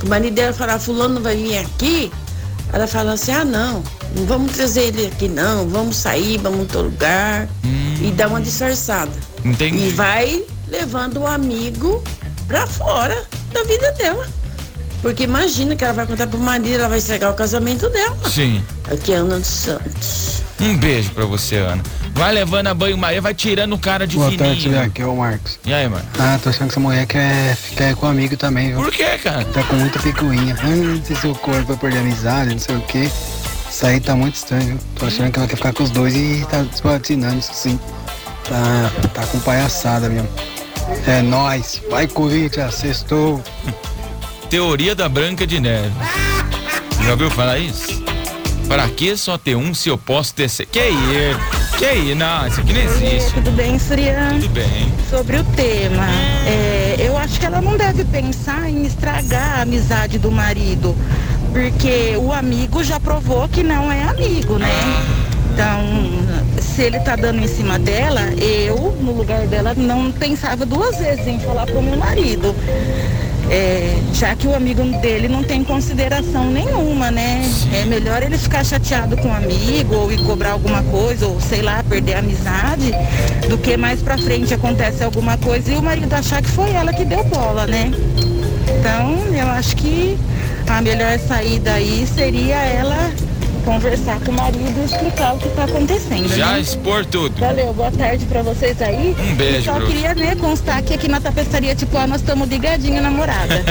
o 0.03 0.09
marido 0.09 0.33
dela 0.33 0.51
falar, 0.51 0.79
fulano 0.79 1.21
vai 1.21 1.35
vir 1.35 1.59
aqui, 1.59 2.11
ela 2.73 2.87
fala 2.87 3.13
assim, 3.13 3.31
ah 3.31 3.45
não, 3.45 3.83
não 4.15 4.25
vamos 4.25 4.53
trazer 4.53 4.85
ele 4.85 5.05
aqui 5.05 5.27
não, 5.27 5.69
vamos 5.69 5.95
sair, 5.95 6.39
vamos 6.39 6.57
em 6.57 6.61
outro 6.63 6.81
lugar. 6.81 7.47
E 8.01 8.09
dá 8.09 8.27
uma 8.27 8.41
disfarçada. 8.41 9.11
Entendi. 9.45 9.89
E 9.89 9.89
vai 9.91 10.43
levando 10.67 11.17
o 11.17 11.27
amigo 11.27 12.03
pra 12.47 12.65
fora 12.65 13.23
da 13.53 13.61
vida 13.63 13.91
dela. 13.91 14.27
Porque 15.03 15.23
imagina 15.23 15.75
que 15.75 15.83
ela 15.83 15.93
vai 15.93 16.07
contar 16.07 16.25
pro 16.25 16.39
marido, 16.39 16.79
ela 16.79 16.89
vai 16.89 16.97
estragar 16.97 17.31
o 17.31 17.35
casamento 17.35 17.87
dela. 17.89 18.17
Sim. 18.27 18.63
Aqui 18.91 19.13
é 19.13 19.17
Ana 19.17 19.37
dos 19.37 19.47
Santos. 19.47 20.41
Um 20.59 20.75
beijo 20.75 21.11
pra 21.11 21.25
você, 21.25 21.57
Ana. 21.57 21.83
Vai 22.13 22.33
levando 22.33 22.67
a 22.67 22.73
banho-maria, 22.73 23.21
vai 23.21 23.33
tirando 23.33 23.73
o 23.73 23.77
cara 23.77 24.07
de 24.07 24.15
Boa 24.15 24.31
fininho. 24.31 24.47
tarde, 24.49 24.61
Juliano. 24.63 24.85
Aqui 24.87 25.01
é 25.01 25.05
o 25.05 25.15
Marcos. 25.15 25.59
E 25.63 25.71
aí, 25.73 25.87
mano? 25.87 26.03
Ah, 26.17 26.39
tô 26.41 26.49
achando 26.49 26.63
que 26.67 26.71
essa 26.73 26.79
mulher 26.79 27.05
quer 27.05 27.55
ficar 27.55 27.95
com 27.95 28.07
amigo 28.07 28.35
também, 28.35 28.69
viu? 28.69 28.77
Por 28.81 28.91
que, 28.91 29.05
cara? 29.19 29.45
Tá 29.45 29.61
com 29.63 29.75
muita 29.75 29.99
picuinha. 29.99 30.55
Ah, 30.59 31.05
se 31.05 31.15
seu 31.15 31.35
corpo 31.35 31.63
vai 31.67 31.77
perder 31.77 31.99
amizade, 31.99 32.51
não 32.51 32.59
sei 32.59 32.75
o 32.75 32.81
quê. 32.81 33.09
Isso 33.69 33.85
aí 33.85 33.99
tá 33.99 34.15
muito 34.15 34.35
estranho, 34.35 34.65
viu? 34.65 34.77
Tô 34.97 35.05
achando 35.05 35.31
que 35.31 35.37
ela 35.37 35.47
quer 35.47 35.55
ficar 35.57 35.73
com 35.73 35.83
os 35.83 35.91
dois 35.91 36.15
e 36.15 36.43
tá 36.49 36.63
desplatinando 36.63 37.37
isso 37.37 37.53
sim. 37.53 37.79
Tá, 38.49 38.91
tá 39.13 39.27
com 39.27 39.39
palhaçada 39.41 40.09
mesmo. 40.09 40.29
É 41.05 41.21
nóis. 41.21 41.81
Vai, 41.91 42.07
Corinthians, 42.07 42.73
sextou. 42.75 43.43
Teoria 44.49 44.95
da 44.95 45.07
Branca 45.07 45.45
de 45.45 45.59
Neve. 45.59 45.91
Já 47.03 47.11
ouviu 47.11 47.29
falar 47.29 47.59
isso? 47.59 47.96
Pra 48.67 48.89
que 48.89 49.15
só 49.15 49.37
ter 49.37 49.55
um 49.55 49.73
se 49.73 49.87
eu 49.89 49.97
posso 49.97 50.33
ter... 50.33 50.49
Se... 50.49 50.65
Que 50.65 50.89
isso? 50.89 51.77
Que 51.77 51.93
isso? 51.93 52.15
Não, 52.15 52.47
isso 52.47 52.59
aqui 52.59 52.73
não 52.73 52.81
existe. 52.81 53.33
Tudo 53.33 53.51
bem, 53.51 53.79
Surya? 53.79 54.29
Tudo 54.33 54.49
bem. 54.49 54.93
Sobre 55.09 55.37
o 55.37 55.43
tema, 55.43 56.07
é, 56.45 56.95
eu 56.99 57.17
acho 57.17 57.39
que 57.39 57.45
ela 57.45 57.61
não 57.61 57.77
deve 57.77 58.03
pensar 58.03 58.69
em 58.69 58.85
estragar 58.85 59.59
a 59.59 59.61
amizade 59.61 60.19
do 60.19 60.29
marido, 60.29 60.93
porque 61.53 62.17
o 62.17 62.33
amigo 62.33 62.83
já 62.83 62.99
provou 62.99 63.47
que 63.47 63.63
não 63.63 63.89
é 63.89 64.03
amigo, 64.03 64.57
né? 64.57 64.69
Então, 65.53 66.61
se 66.61 66.83
ele 66.83 66.99
tá 66.99 67.15
dando 67.15 67.41
em 67.41 67.47
cima 67.47 67.79
dela, 67.79 68.21
eu, 68.33 68.95
no 69.01 69.11
lugar 69.13 69.47
dela, 69.47 69.73
não 69.75 70.11
pensava 70.11 70.65
duas 70.65 70.97
vezes 70.97 71.25
em 71.25 71.39
falar 71.39 71.65
pro 71.65 71.81
meu 71.81 71.97
marido. 71.97 72.53
É, 73.49 73.97
já 74.13 74.35
que 74.35 74.45
o 74.45 74.53
amigo 74.53 74.83
dele 74.99 75.27
não 75.27 75.41
tem 75.41 75.63
consideração 75.63 76.51
nenhuma, 76.51 77.09
né? 77.09 77.41
É 77.73 77.85
melhor 77.85 78.21
ele 78.21 78.37
ficar 78.37 78.63
chateado 78.65 79.15
com 79.17 79.29
o 79.29 79.33
amigo 79.33 79.95
ou 79.95 80.11
ir 80.11 80.21
cobrar 80.23 80.51
alguma 80.51 80.83
coisa, 80.83 81.27
ou 81.27 81.39
sei 81.39 81.61
lá, 81.61 81.81
perder 81.83 82.15
a 82.15 82.19
amizade, 82.19 82.91
do 83.49 83.57
que 83.57 83.77
mais 83.77 84.01
pra 84.01 84.17
frente 84.17 84.53
acontece 84.53 85.03
alguma 85.03 85.37
coisa 85.37 85.71
e 85.71 85.77
o 85.77 85.81
marido 85.81 86.13
achar 86.13 86.41
que 86.41 86.49
foi 86.49 86.71
ela 86.71 86.91
que 86.91 87.05
deu 87.05 87.23
bola, 87.23 87.65
né? 87.65 87.91
Então, 88.79 89.33
eu 89.33 89.47
acho 89.47 89.75
que 89.77 90.17
a 90.67 90.81
melhor 90.81 91.17
saída 91.19 91.73
aí 91.73 92.05
seria 92.13 92.55
ela 92.55 93.11
conversar 93.67 94.17
com 94.21 94.31
o 94.31 94.33
marido 94.33 94.79
e 94.79 94.85
explicar 94.85 95.35
o 95.35 95.39
que 95.39 95.49
tá 95.49 95.65
acontecendo. 95.65 96.29
Já 96.29 96.53
né? 96.53 96.61
expor 96.61 97.05
tudo. 97.05 97.37
Valeu, 97.37 97.73
boa 97.73 97.91
tarde 97.91 98.25
pra 98.25 98.41
vocês 98.41 98.81
aí. 98.81 99.13
Um 99.19 99.35
beijo 99.35 99.57
E 99.59 99.63
só 99.65 99.79
queria, 99.81 100.15
né, 100.15 100.35
constar 100.37 100.81
que 100.81 100.93
aqui 100.93 101.09
na 101.09 101.19
tapeçaria 101.19 101.75
tipo 101.75 101.97
A 101.97 102.07
nós 102.07 102.21
estamos 102.21 102.47
ligadinho 102.47 103.01
na 103.01 103.11
morada. 103.11 103.61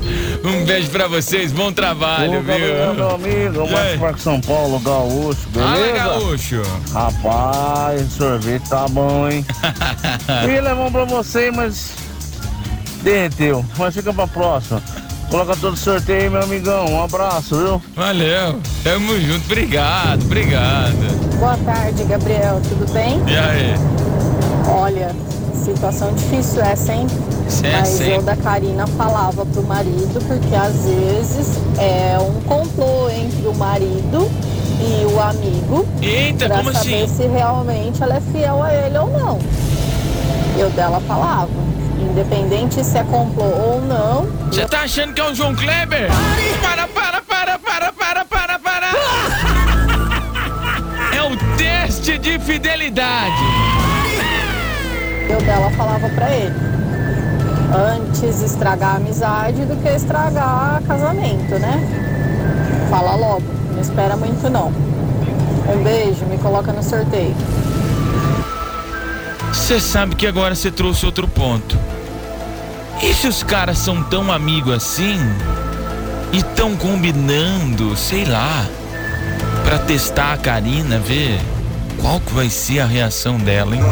um 0.42 0.64
beijo 0.64 0.88
pra 0.88 1.06
vocês, 1.06 1.52
bom 1.52 1.70
trabalho, 1.70 2.38
Ô, 2.38 2.42
viu? 2.42 2.94
meu 2.94 3.10
amigo? 3.10 3.70
Marcos 3.70 4.00
Parque 4.00 4.20
São 4.22 4.40
Paulo, 4.40 4.78
Gaúcho, 4.80 5.46
beleza? 5.50 5.92
gaúcho. 5.98 6.62
Rapaz, 6.90 8.10
sorvete 8.12 8.66
tá 8.70 8.88
bom, 8.88 9.28
hein? 9.28 9.44
Ia 10.50 10.62
levar 10.62 10.90
pra 10.90 11.04
você, 11.04 11.50
mas 11.50 11.92
derreteu. 13.02 13.62
Mas 13.76 13.94
fica 13.94 14.14
pra 14.14 14.26
próxima. 14.26 14.82
Coloca 15.32 15.56
todo 15.56 15.72
o 15.72 15.76
sorteio 15.78 16.20
aí, 16.24 16.28
meu 16.28 16.42
amigão. 16.42 16.84
Um 16.90 17.02
abraço, 17.02 17.56
viu? 17.56 17.82
Valeu. 17.96 18.60
Tamo 18.84 19.18
junto. 19.18 19.46
Obrigado, 19.46 20.22
obrigado. 20.26 21.38
Boa 21.40 21.56
tarde, 21.64 22.04
Gabriel. 22.04 22.60
Tudo 22.68 22.92
bem? 22.92 23.18
E 23.26 23.38
aí? 23.38 23.74
Olha, 24.68 25.10
situação 25.54 26.12
difícil 26.14 26.60
essa, 26.60 26.92
hein? 26.92 27.06
É, 27.64 27.72
Mas 27.72 27.88
sempre. 27.88 28.12
eu 28.16 28.22
da 28.22 28.36
Karina 28.36 28.86
falava 28.88 29.46
pro 29.46 29.62
marido, 29.62 30.22
porque 30.28 30.54
às 30.54 30.84
vezes 30.84 31.56
é 31.78 32.18
um 32.18 32.38
complô 32.42 33.08
entre 33.08 33.48
o 33.48 33.54
marido 33.54 34.30
e 34.82 35.06
o 35.06 35.18
amigo 35.18 35.86
Eita, 36.02 36.46
pra 36.46 36.58
como 36.58 36.72
saber 36.74 37.04
assim? 37.04 37.16
se 37.16 37.26
realmente 37.26 38.02
ela 38.02 38.16
é 38.16 38.20
fiel 38.20 38.62
a 38.62 38.74
ele 38.74 38.98
ou 38.98 39.08
não. 39.10 39.38
Eu 40.58 40.68
dela 40.70 41.00
falava, 41.08 41.48
independente 42.12 42.84
se 42.84 42.98
é 42.98 43.04
complô 43.04 43.44
ou 43.44 43.80
não, 43.80 44.26
Você 44.50 44.66
tá 44.66 44.82
achando 44.82 45.14
que 45.14 45.20
é 45.20 45.24
o 45.24 45.34
João 45.34 45.54
Kleber? 45.54 46.08
Para, 46.60 46.86
para, 46.86 47.22
para, 47.22 47.58
para, 47.58 47.92
para, 47.92 48.24
para, 48.24 48.58
para. 48.58 48.92
É 51.16 51.22
o 51.22 51.36
teste 51.56 52.18
de 52.18 52.38
fidelidade. 52.38 53.42
eu 55.28 55.40
dela 55.40 55.70
falava 55.70 56.08
pra 56.10 56.30
ele. 56.30 56.54
Antes 57.74 58.42
estragar 58.42 58.94
a 58.94 58.96
amizade 58.96 59.64
do 59.64 59.74
que 59.82 59.88
estragar 59.88 60.82
casamento, 60.86 61.58
né? 61.58 61.80
Fala 62.90 63.14
logo, 63.16 63.44
não 63.72 63.80
espera 63.80 64.16
muito 64.16 64.50
não. 64.50 64.68
Um 64.68 65.82
beijo, 65.82 66.26
me 66.26 66.36
coloca 66.36 66.72
no 66.72 66.82
sorteio. 66.82 67.34
Você 69.52 69.80
sabe 69.80 70.14
que 70.16 70.26
agora 70.26 70.54
você 70.54 70.70
trouxe 70.70 71.06
outro 71.06 71.26
ponto. 71.26 71.78
E 73.02 73.12
se 73.12 73.26
os 73.26 73.42
caras 73.42 73.78
são 73.78 74.00
tão 74.04 74.30
amigos 74.30 74.74
assim 74.74 75.18
e 76.32 76.40
tão 76.54 76.76
combinando, 76.76 77.96
sei 77.96 78.24
lá, 78.24 78.64
pra 79.64 79.78
testar 79.80 80.34
a 80.34 80.38
Karina, 80.38 81.00
ver 81.00 81.40
qual 82.00 82.20
que 82.20 82.32
vai 82.32 82.48
ser 82.48 82.78
a 82.78 82.86
reação 82.86 83.38
dela, 83.38 83.74
hein? 83.74 83.82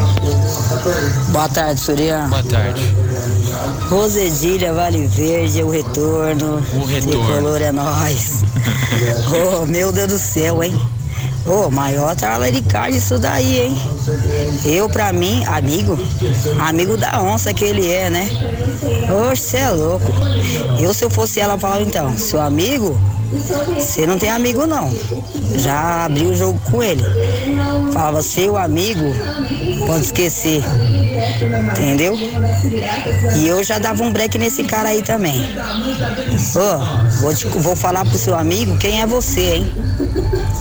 Boa 1.32 1.48
tarde, 1.48 1.80
Surian. 1.80 2.28
Boa 2.28 2.42
tarde. 2.44 2.82
Rosedilha, 3.88 4.72
Vale 4.72 5.06
Verde, 5.08 5.62
o 5.64 5.70
retorno. 5.70 6.62
O 6.72 6.84
retorno. 6.84 7.24
Tricolor 7.26 7.62
é 7.62 7.72
nós. 7.72 8.44
oh, 9.60 9.66
meu 9.66 9.90
Deus 9.90 10.08
do 10.08 10.18
céu, 10.18 10.62
hein? 10.62 10.80
Ô, 11.44 11.66
oh, 11.66 11.70
maior 11.70 12.14
talaricagem 12.14 12.98
isso 12.98 13.18
daí, 13.18 13.60
hein? 13.60 13.82
Eu, 14.64 14.88
pra 14.88 15.12
mim, 15.12 15.44
amigo, 15.46 15.98
amigo 16.60 16.96
da 16.96 17.20
onça 17.22 17.52
que 17.52 17.64
ele 17.64 17.90
é, 17.90 18.10
né? 18.10 18.28
Oxe, 19.30 19.42
você 19.42 19.56
é 19.58 19.70
louco. 19.70 20.12
Eu, 20.78 20.94
se 20.94 21.04
eu 21.04 21.10
fosse 21.10 21.40
ela, 21.40 21.58
falava 21.58 21.82
então, 21.82 22.16
seu 22.16 22.40
amigo, 22.40 22.98
você 23.76 24.06
não 24.06 24.18
tem 24.18 24.30
amigo 24.30 24.66
não. 24.66 24.90
Já 25.56 26.04
abri 26.06 26.26
o 26.26 26.34
jogo 26.34 26.60
com 26.70 26.82
ele. 26.82 27.04
Falava, 27.92 28.22
seu 28.22 28.56
amigo, 28.56 29.04
pode 29.86 30.04
esquecer. 30.06 30.62
Entendeu? 31.72 32.16
E 33.36 33.46
eu 33.46 33.62
já 33.62 33.78
dava 33.78 34.02
um 34.02 34.12
break 34.12 34.36
nesse 34.38 34.64
cara 34.64 34.88
aí 34.88 35.02
também. 35.02 35.40
Ô, 36.56 37.20
vou, 37.20 37.62
vou 37.62 37.76
falar 37.76 38.04
pro 38.04 38.18
seu 38.18 38.34
amigo 38.34 38.76
quem 38.78 39.00
é 39.00 39.06
você, 39.06 39.54
hein? 39.56 39.72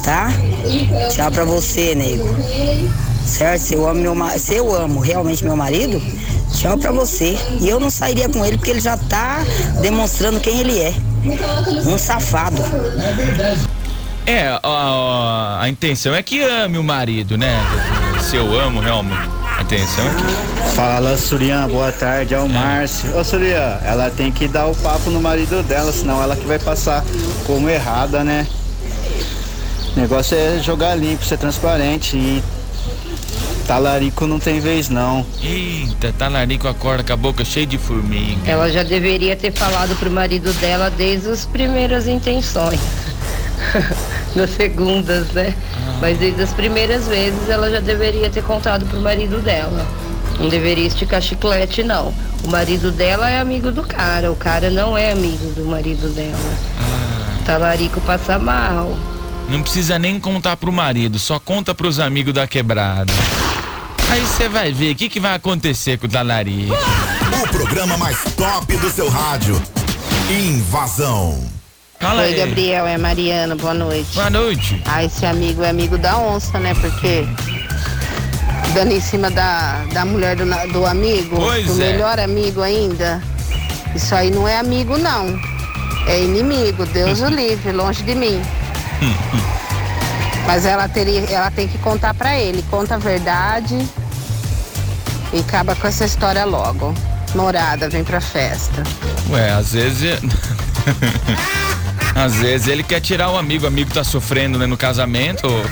Tá? 0.03 0.31
Tchau 1.09 1.31
pra 1.31 1.45
você, 1.45 1.95
nego. 1.95 2.27
Certo? 3.25 3.61
Se 3.61 3.73
eu 3.75 3.87
amo, 3.87 4.01
meu, 4.01 4.15
se 4.39 4.55
eu 4.55 4.75
amo 4.75 4.99
realmente 4.99 5.43
meu 5.43 5.55
marido, 5.55 6.01
tchau 6.53 6.77
pra 6.77 6.91
você. 6.91 7.37
E 7.61 7.69
eu 7.69 7.79
não 7.79 7.89
sairia 7.89 8.27
com 8.29 8.43
ele 8.45 8.57
porque 8.57 8.71
ele 8.71 8.81
já 8.81 8.97
tá 8.97 9.39
demonstrando 9.81 10.39
quem 10.39 10.59
ele 10.59 10.79
é. 10.79 10.93
Um 11.85 11.97
safado. 11.97 12.61
É, 14.25 14.47
a, 14.47 14.59
a- 14.63 15.61
a 15.63 15.69
intenção 15.69 16.13
é 16.13 16.21
que 16.21 16.41
ame 16.41 16.77
o 16.77 16.83
marido, 16.83 17.37
né? 17.37 17.59
Se 18.21 18.35
eu 18.35 18.59
amo 18.59 18.79
realmente. 18.79 19.29
A 19.57 19.61
intenção 19.61 20.05
é 20.05 20.09
que. 20.13 20.75
Fala, 20.75 21.17
Surian, 21.17 21.67
boa 21.67 21.91
tarde, 21.91 22.33
é 22.33 22.39
o 22.39 22.47
Márcio. 22.47 23.15
Ô, 23.17 23.23
Surian, 23.23 23.79
ela 23.83 24.09
tem 24.09 24.31
que 24.31 24.47
dar 24.47 24.67
o 24.67 24.75
papo 24.75 25.09
no 25.09 25.19
marido 25.21 25.61
dela, 25.63 25.91
senão 25.91 26.21
ela 26.21 26.35
que 26.35 26.45
vai 26.45 26.59
passar 26.59 27.03
como 27.45 27.69
errada, 27.69 28.23
né? 28.23 28.47
O 29.95 29.99
negócio 29.99 30.37
é 30.37 30.59
jogar 30.63 30.95
limpo, 30.95 31.25
ser 31.25 31.37
transparente 31.37 32.15
e 32.15 32.43
talarico 33.69 34.25
não 34.25 34.39
tem 34.39 34.59
vez 34.59 34.89
não. 34.89 35.23
Eita, 35.43 36.11
talarico 36.11 36.67
acorda 36.67 37.03
com 37.03 37.13
a 37.13 37.15
boca 37.15 37.45
cheia 37.45 37.67
de 37.67 37.77
formiga. 37.77 38.49
Ela 38.49 38.71
já 38.71 38.81
deveria 38.81 39.35
ter 39.35 39.51
falado 39.51 39.95
pro 39.97 40.09
marido 40.09 40.51
dela 40.53 40.89
desde 40.89 41.29
as 41.29 41.45
primeiras 41.45 42.07
intenções. 42.07 42.79
Nas 44.35 44.49
segundas, 44.49 45.27
né? 45.33 45.53
Mas 46.01 46.17
desde 46.17 46.41
as 46.41 46.51
primeiras 46.51 47.07
vezes 47.07 47.47
ela 47.47 47.69
já 47.69 47.79
deveria 47.79 48.27
ter 48.27 48.41
contado 48.41 48.87
pro 48.87 48.99
marido 49.01 49.39
dela. 49.39 49.85
Não 50.39 50.49
deveria 50.49 50.87
esticar 50.87 51.21
chiclete, 51.21 51.83
não. 51.83 52.11
O 52.43 52.49
marido 52.49 52.91
dela 52.91 53.29
é 53.29 53.39
amigo 53.39 53.71
do 53.71 53.83
cara, 53.83 54.31
o 54.31 54.35
cara 54.35 54.71
não 54.71 54.97
é 54.97 55.11
amigo 55.11 55.53
do 55.53 55.63
marido 55.65 56.09
dela. 56.09 56.57
Talarico 57.45 58.01
passa 58.01 58.39
mal. 58.39 58.97
Não 59.47 59.61
precisa 59.61 59.99
nem 59.99 60.19
contar 60.19 60.57
pro 60.57 60.71
marido, 60.71 61.19
só 61.19 61.39
conta 61.39 61.75
pros 61.75 61.99
amigos 61.99 62.33
da 62.33 62.47
quebrada. 62.47 63.13
Aí 64.09 64.21
você 64.21 64.49
vai 64.49 64.73
ver 64.73 64.93
o 64.93 64.95
que, 64.95 65.07
que 65.09 65.19
vai 65.19 65.35
acontecer 65.35 65.97
com 65.97 66.07
o 66.07 66.09
talarico. 66.09 66.73
O 67.43 67.47
programa 67.49 67.97
mais 67.97 68.17
top 68.35 68.75
do 68.77 68.89
seu 68.89 69.07
rádio. 69.09 69.61
Invasão. 70.29 71.43
Fala 71.99 72.21
Oi, 72.21 72.27
aí. 72.29 72.35
Gabriel, 72.35 72.87
é 72.87 72.97
Mariana, 72.97 73.55
boa 73.55 73.73
noite. 73.73 74.13
Boa 74.15 74.29
noite. 74.29 74.81
Ah, 74.85 75.03
esse 75.03 75.25
amigo 75.25 75.63
é 75.63 75.69
amigo 75.69 75.97
da 75.97 76.17
onça, 76.17 76.57
né? 76.59 76.73
Porque 76.75 77.27
dando 78.73 78.93
em 78.93 79.01
cima 79.01 79.29
da, 79.29 79.83
da 79.93 80.05
mulher 80.05 80.35
do, 80.35 80.45
do 80.71 80.85
amigo, 80.85 81.35
Pois 81.35 81.67
do 81.67 81.81
é. 81.81 81.91
melhor 81.91 82.19
amigo 82.19 82.61
ainda. 82.61 83.21
Isso 83.95 84.15
aí 84.15 84.31
não 84.31 84.47
é 84.47 84.57
amigo, 84.57 84.97
não. 84.97 85.39
É 86.07 86.21
inimigo, 86.23 86.85
Deus 86.87 87.21
o 87.21 87.27
livre, 87.29 87.71
longe 87.71 88.01
de 88.03 88.15
mim. 88.15 88.41
Mas 90.49 90.65
ela, 90.65 90.89
teria, 90.89 91.21
ela 91.29 91.51
tem 91.51 91.67
que 91.67 91.77
contar 91.77 92.11
pra 92.15 92.35
ele, 92.35 92.65
conta 92.71 92.95
a 92.95 92.97
verdade 92.97 93.77
e 95.31 95.41
acaba 95.41 95.75
com 95.75 95.85
essa 95.85 96.05
história 96.05 96.43
logo. 96.43 96.91
Morada, 97.35 97.87
vem 97.87 98.03
pra 98.03 98.19
festa. 98.19 98.81
Ué, 99.29 99.51
às 99.51 99.73
vezes. 99.73 100.19
às 102.15 102.33
vezes 102.37 102.67
ele 102.67 102.81
quer 102.81 102.99
tirar 102.99 103.29
o 103.29 103.37
amigo, 103.37 103.65
o 103.65 103.67
amigo 103.67 103.93
tá 103.93 104.03
sofrendo 104.03 104.57
né, 104.57 104.65
no 104.65 104.75
casamento. 104.75 105.45
ou 105.45 105.63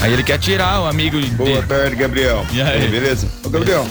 Aí 0.00 0.12
ele 0.12 0.24
quer 0.24 0.40
tirar 0.40 0.80
o 0.80 0.86
amigo 0.88 1.20
de. 1.20 1.30
Boa 1.30 1.62
tarde, 1.62 1.94
Gabriel. 1.94 2.44
E 2.50 2.60
aí? 2.60 2.88
beleza? 2.88 3.28
Ô, 3.44 3.48
Gabriel, 3.48 3.86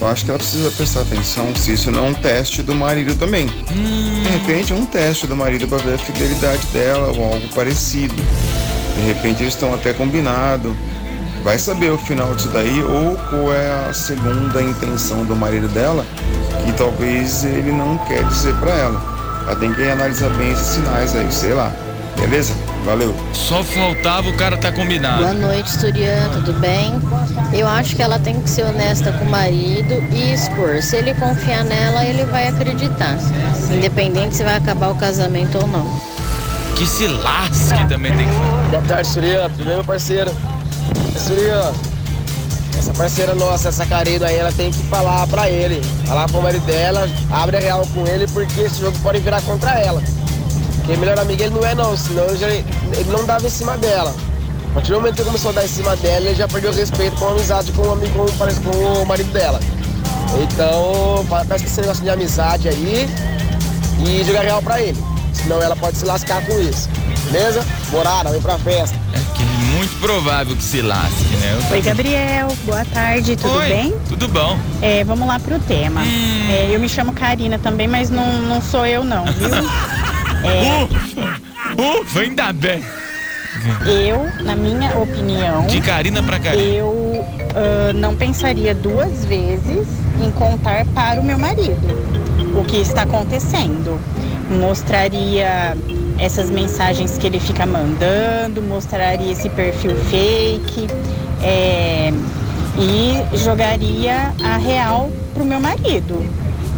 eu 0.00 0.06
acho 0.08 0.24
que 0.24 0.30
ela 0.30 0.38
precisa 0.38 0.70
prestar 0.70 1.02
atenção 1.02 1.54
se 1.54 1.74
isso 1.74 1.90
não 1.90 2.06
é 2.06 2.08
um 2.08 2.14
teste 2.14 2.62
do 2.62 2.74
marido 2.74 3.14
também. 3.14 3.46
De 3.46 4.30
repente 4.30 4.72
é 4.72 4.74
um 4.74 4.86
teste 4.86 5.26
do 5.26 5.36
marido 5.36 5.68
para 5.68 5.76
ver 5.76 5.96
a 5.96 5.98
fidelidade 5.98 6.66
dela 6.68 7.08
ou 7.08 7.34
algo 7.34 7.46
parecido. 7.48 8.14
De 9.00 9.06
repente 9.06 9.42
eles 9.42 9.54
estão 9.54 9.72
até 9.72 9.94
combinado. 9.94 10.76
Vai 11.42 11.58
saber 11.58 11.90
o 11.90 11.96
final 11.96 12.34
disso 12.34 12.48
daí 12.48 12.82
ou 12.82 13.16
qual 13.30 13.52
é 13.52 13.88
a 13.88 13.94
segunda 13.94 14.60
intenção 14.60 15.24
do 15.24 15.34
marido 15.34 15.68
dela 15.68 16.04
que 16.66 16.72
talvez 16.72 17.44
ele 17.44 17.72
não 17.72 17.96
quer 17.98 18.22
dizer 18.24 18.54
para 18.56 18.72
ela. 18.72 19.02
Ela 19.46 19.56
tem 19.56 19.72
que 19.72 19.82
analisar 19.88 20.28
bem 20.30 20.52
esses 20.52 20.66
sinais 20.66 21.16
aí, 21.16 21.32
sei 21.32 21.54
lá. 21.54 21.72
Beleza? 22.20 22.52
Valeu. 22.84 23.14
Só 23.32 23.64
faltava 23.64 24.28
o 24.28 24.36
cara 24.36 24.58
tá 24.58 24.70
combinado. 24.70 25.22
Boa 25.22 25.32
noite, 25.32 25.78
Turian, 25.78 26.28
tudo 26.34 26.52
bem? 26.60 26.92
Eu 27.52 27.66
acho 27.66 27.96
que 27.96 28.02
ela 28.02 28.18
tem 28.18 28.38
que 28.40 28.50
ser 28.50 28.64
honesta 28.64 29.10
com 29.12 29.24
o 29.24 29.30
marido 29.30 29.94
e 30.12 30.34
expor. 30.34 30.82
Se 30.82 30.96
ele 30.96 31.14
confiar 31.14 31.64
nela, 31.64 32.04
ele 32.04 32.24
vai 32.26 32.48
acreditar. 32.48 33.16
Independente 33.72 34.36
se 34.36 34.44
vai 34.44 34.56
acabar 34.56 34.90
o 34.90 34.94
casamento 34.96 35.56
ou 35.56 35.66
não. 35.66 36.09
Que 36.80 36.86
se 36.86 37.06
lasque 37.08 37.86
também 37.90 38.10
tem 38.16 38.26
que. 38.26 38.70
Boa 38.70 38.82
tarde, 38.88 39.06
Surya. 39.08 39.50
Tudo 39.50 39.64
bem, 39.66 39.74
meu 39.74 39.84
parceiro? 39.84 40.30
Surya, 41.14 41.72
essa 42.78 42.90
parceira 42.94 43.34
nossa, 43.34 43.68
essa 43.68 43.84
querida 43.84 44.26
aí, 44.28 44.36
ela 44.36 44.50
tem 44.50 44.70
que 44.70 44.78
falar 44.84 45.26
pra 45.26 45.50
ele. 45.50 45.82
Falar 46.06 46.26
pro 46.28 46.40
marido 46.40 46.64
dela, 46.64 47.06
abre 47.30 47.58
a 47.58 47.60
real 47.60 47.86
com 47.92 48.06
ele, 48.06 48.26
porque 48.28 48.62
esse 48.62 48.80
jogo 48.80 48.96
pode 49.02 49.18
virar 49.18 49.42
contra 49.42 49.72
ela. 49.78 50.02
Porque 50.76 50.96
melhor 50.96 51.18
amigo 51.18 51.42
ele 51.42 51.54
não 51.54 51.66
é 51.66 51.74
não, 51.74 51.94
senão 51.94 52.24
ele, 52.24 52.38
já- 52.38 52.48
ele 52.48 53.10
não 53.10 53.26
dava 53.26 53.46
em 53.46 53.50
cima 53.50 53.76
dela. 53.76 54.14
A 54.70 54.74
partir 54.74 54.92
do 54.92 54.96
momento 55.00 55.16
que 55.16 55.20
ele 55.20 55.26
começou 55.28 55.50
a 55.50 55.54
dar 55.54 55.64
em 55.66 55.68
cima 55.68 55.94
dela, 55.96 56.24
ele 56.28 56.34
já 56.34 56.48
perdeu 56.48 56.72
respeito 56.72 57.14
com 57.16 57.28
a 57.28 57.32
amizade 57.32 57.72
com 57.72 57.82
o 57.82 57.92
amigo, 57.92 58.14
com, 58.14 58.70
com 58.70 59.02
o 59.02 59.06
marido 59.06 59.30
dela. 59.32 59.60
Então, 60.42 61.26
pa- 61.28 61.44
parece 61.46 61.64
que 61.66 61.70
esse 61.70 61.80
negócio 61.82 62.02
de 62.02 62.08
amizade 62.08 62.68
aí 62.70 63.06
e 64.06 64.24
jogar 64.24 64.40
real 64.44 64.62
pra 64.62 64.80
ele. 64.80 65.09
Senão 65.42 65.62
ela 65.62 65.76
pode 65.76 65.96
se 65.96 66.04
lascar 66.04 66.44
com 66.44 66.58
isso. 66.60 66.88
Beleza? 67.30 67.64
Morada, 67.90 68.30
vem 68.30 68.40
pra 68.40 68.58
festa. 68.58 68.96
Que 69.34 69.42
é 69.42 69.46
muito 69.76 70.00
provável 70.00 70.54
que 70.56 70.62
se 70.62 70.82
lasque, 70.82 71.36
né? 71.36 71.58
Eu 71.58 71.72
Oi, 71.76 71.82
Gabriel. 71.82 72.48
Boa 72.64 72.84
tarde, 72.84 73.36
tudo 73.36 73.54
Oi, 73.58 73.68
bem? 73.68 73.94
Tudo 74.08 74.28
bom. 74.28 74.58
É, 74.82 75.04
vamos 75.04 75.26
lá 75.26 75.38
pro 75.38 75.58
tema. 75.60 76.02
É, 76.02 76.68
eu 76.72 76.80
me 76.80 76.88
chamo 76.88 77.12
Karina 77.12 77.58
também, 77.58 77.88
mas 77.88 78.10
não, 78.10 78.42
não 78.42 78.60
sou 78.60 78.86
eu 78.86 79.04
não, 79.04 79.24
viu? 79.24 79.48
É, 80.42 80.88
Ufa, 82.00 82.20
ainda 82.20 82.50
bem. 82.50 82.82
eu, 83.86 84.26
na 84.42 84.56
minha 84.56 84.96
opinião, 84.96 85.66
De 85.66 85.78
Karina 85.82 86.22
pra 86.22 86.40
Karina. 86.40 86.62
eu 86.62 87.22
ah, 87.54 87.92
não 87.92 88.16
pensaria 88.16 88.74
duas 88.74 89.24
vezes 89.26 89.86
em 90.18 90.30
contar 90.30 90.86
para 90.94 91.20
o 91.20 91.24
meu 91.24 91.38
marido 91.38 91.76
o 92.58 92.64
que 92.64 92.78
está 92.78 93.02
acontecendo. 93.02 94.00
Mostraria 94.50 95.76
essas 96.18 96.50
mensagens 96.50 97.16
que 97.16 97.26
ele 97.26 97.40
fica 97.40 97.64
mandando, 97.64 98.60
mostraria 98.60 99.32
esse 99.32 99.48
perfil 99.48 99.96
fake 99.96 100.86
é, 101.42 102.12
e 102.78 103.36
jogaria 103.38 104.34
a 104.42 104.56
real 104.56 105.10
pro 105.32 105.44
meu 105.44 105.60
marido. 105.60 106.24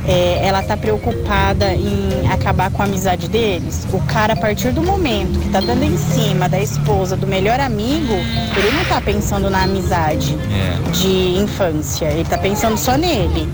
É, 0.07 0.41
ela 0.45 0.63
tá 0.65 0.77
preocupada 0.77 1.73
em 1.75 2.27
acabar 2.29 2.71
com 2.73 2.83
a 2.83 2.87
amizade 2.87 3.29
deles. 3.29 3.87
O 3.93 4.01
cara, 4.01 4.33
a 4.33 4.37
partir 4.37 4.73
do 4.73 4.83
momento 4.83 5.39
que 5.39 5.49
tá 5.49 5.61
dando 5.61 5.85
em 5.85 5.97
cima 5.97 6.49
da 6.49 6.61
esposa 6.61 7.17
do 7.17 7.25
melhor 7.27 7.61
amigo, 7.61 8.13
ele 8.13 8.71
não 8.77 8.85
tá 8.85 9.01
pensando 9.01 9.49
na 9.49 9.63
amizade 9.63 10.37
É. 10.51 10.91
de 10.91 11.39
infância, 11.39 12.07
ele 12.07 12.25
tá 12.25 12.37
pensando 12.37 12.77
só 12.77 12.97
nele. 12.97 13.49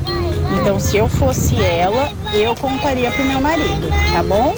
Então, 0.60 0.78
se 0.80 0.96
eu 0.96 1.08
fosse 1.08 1.56
ela, 1.62 2.12
eu 2.32 2.54
contaria 2.56 3.10
pro 3.10 3.24
meu 3.24 3.40
marido, 3.40 3.88
tá 4.12 4.22
bom? 4.22 4.54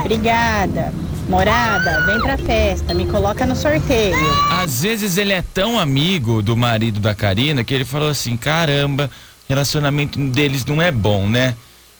Obrigada. 0.00 0.92
Morada, 1.28 2.04
vem 2.06 2.20
pra 2.20 2.36
festa, 2.36 2.92
me 2.92 3.06
coloca 3.06 3.46
no 3.46 3.54
sorteio. 3.54 4.16
Às 4.50 4.82
vezes 4.82 5.16
ele 5.16 5.32
é 5.32 5.42
tão 5.54 5.78
amigo 5.78 6.42
do 6.42 6.56
marido 6.56 6.98
da 6.98 7.14
Karina 7.14 7.62
que 7.62 7.72
ele 7.72 7.84
falou 7.84 8.08
assim: 8.08 8.36
caramba, 8.36 9.08
relacionamento 9.48 10.18
deles 10.18 10.64
não 10.64 10.82
é 10.82 10.90
bom, 10.90 11.28
né? 11.28 11.54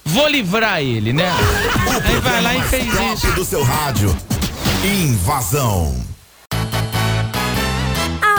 Vou 0.04 0.26
livrar 0.26 0.80
ele, 0.80 1.12
né? 1.12 1.30
Aí 2.04 2.20
vai 2.20 2.42
lá 2.42 2.56
e 2.56 2.62
fez 2.62 2.86
isso. 2.86 3.32
do 3.32 3.44
seu 3.44 3.62
rádio. 3.62 4.16
Invasão. 4.82 6.09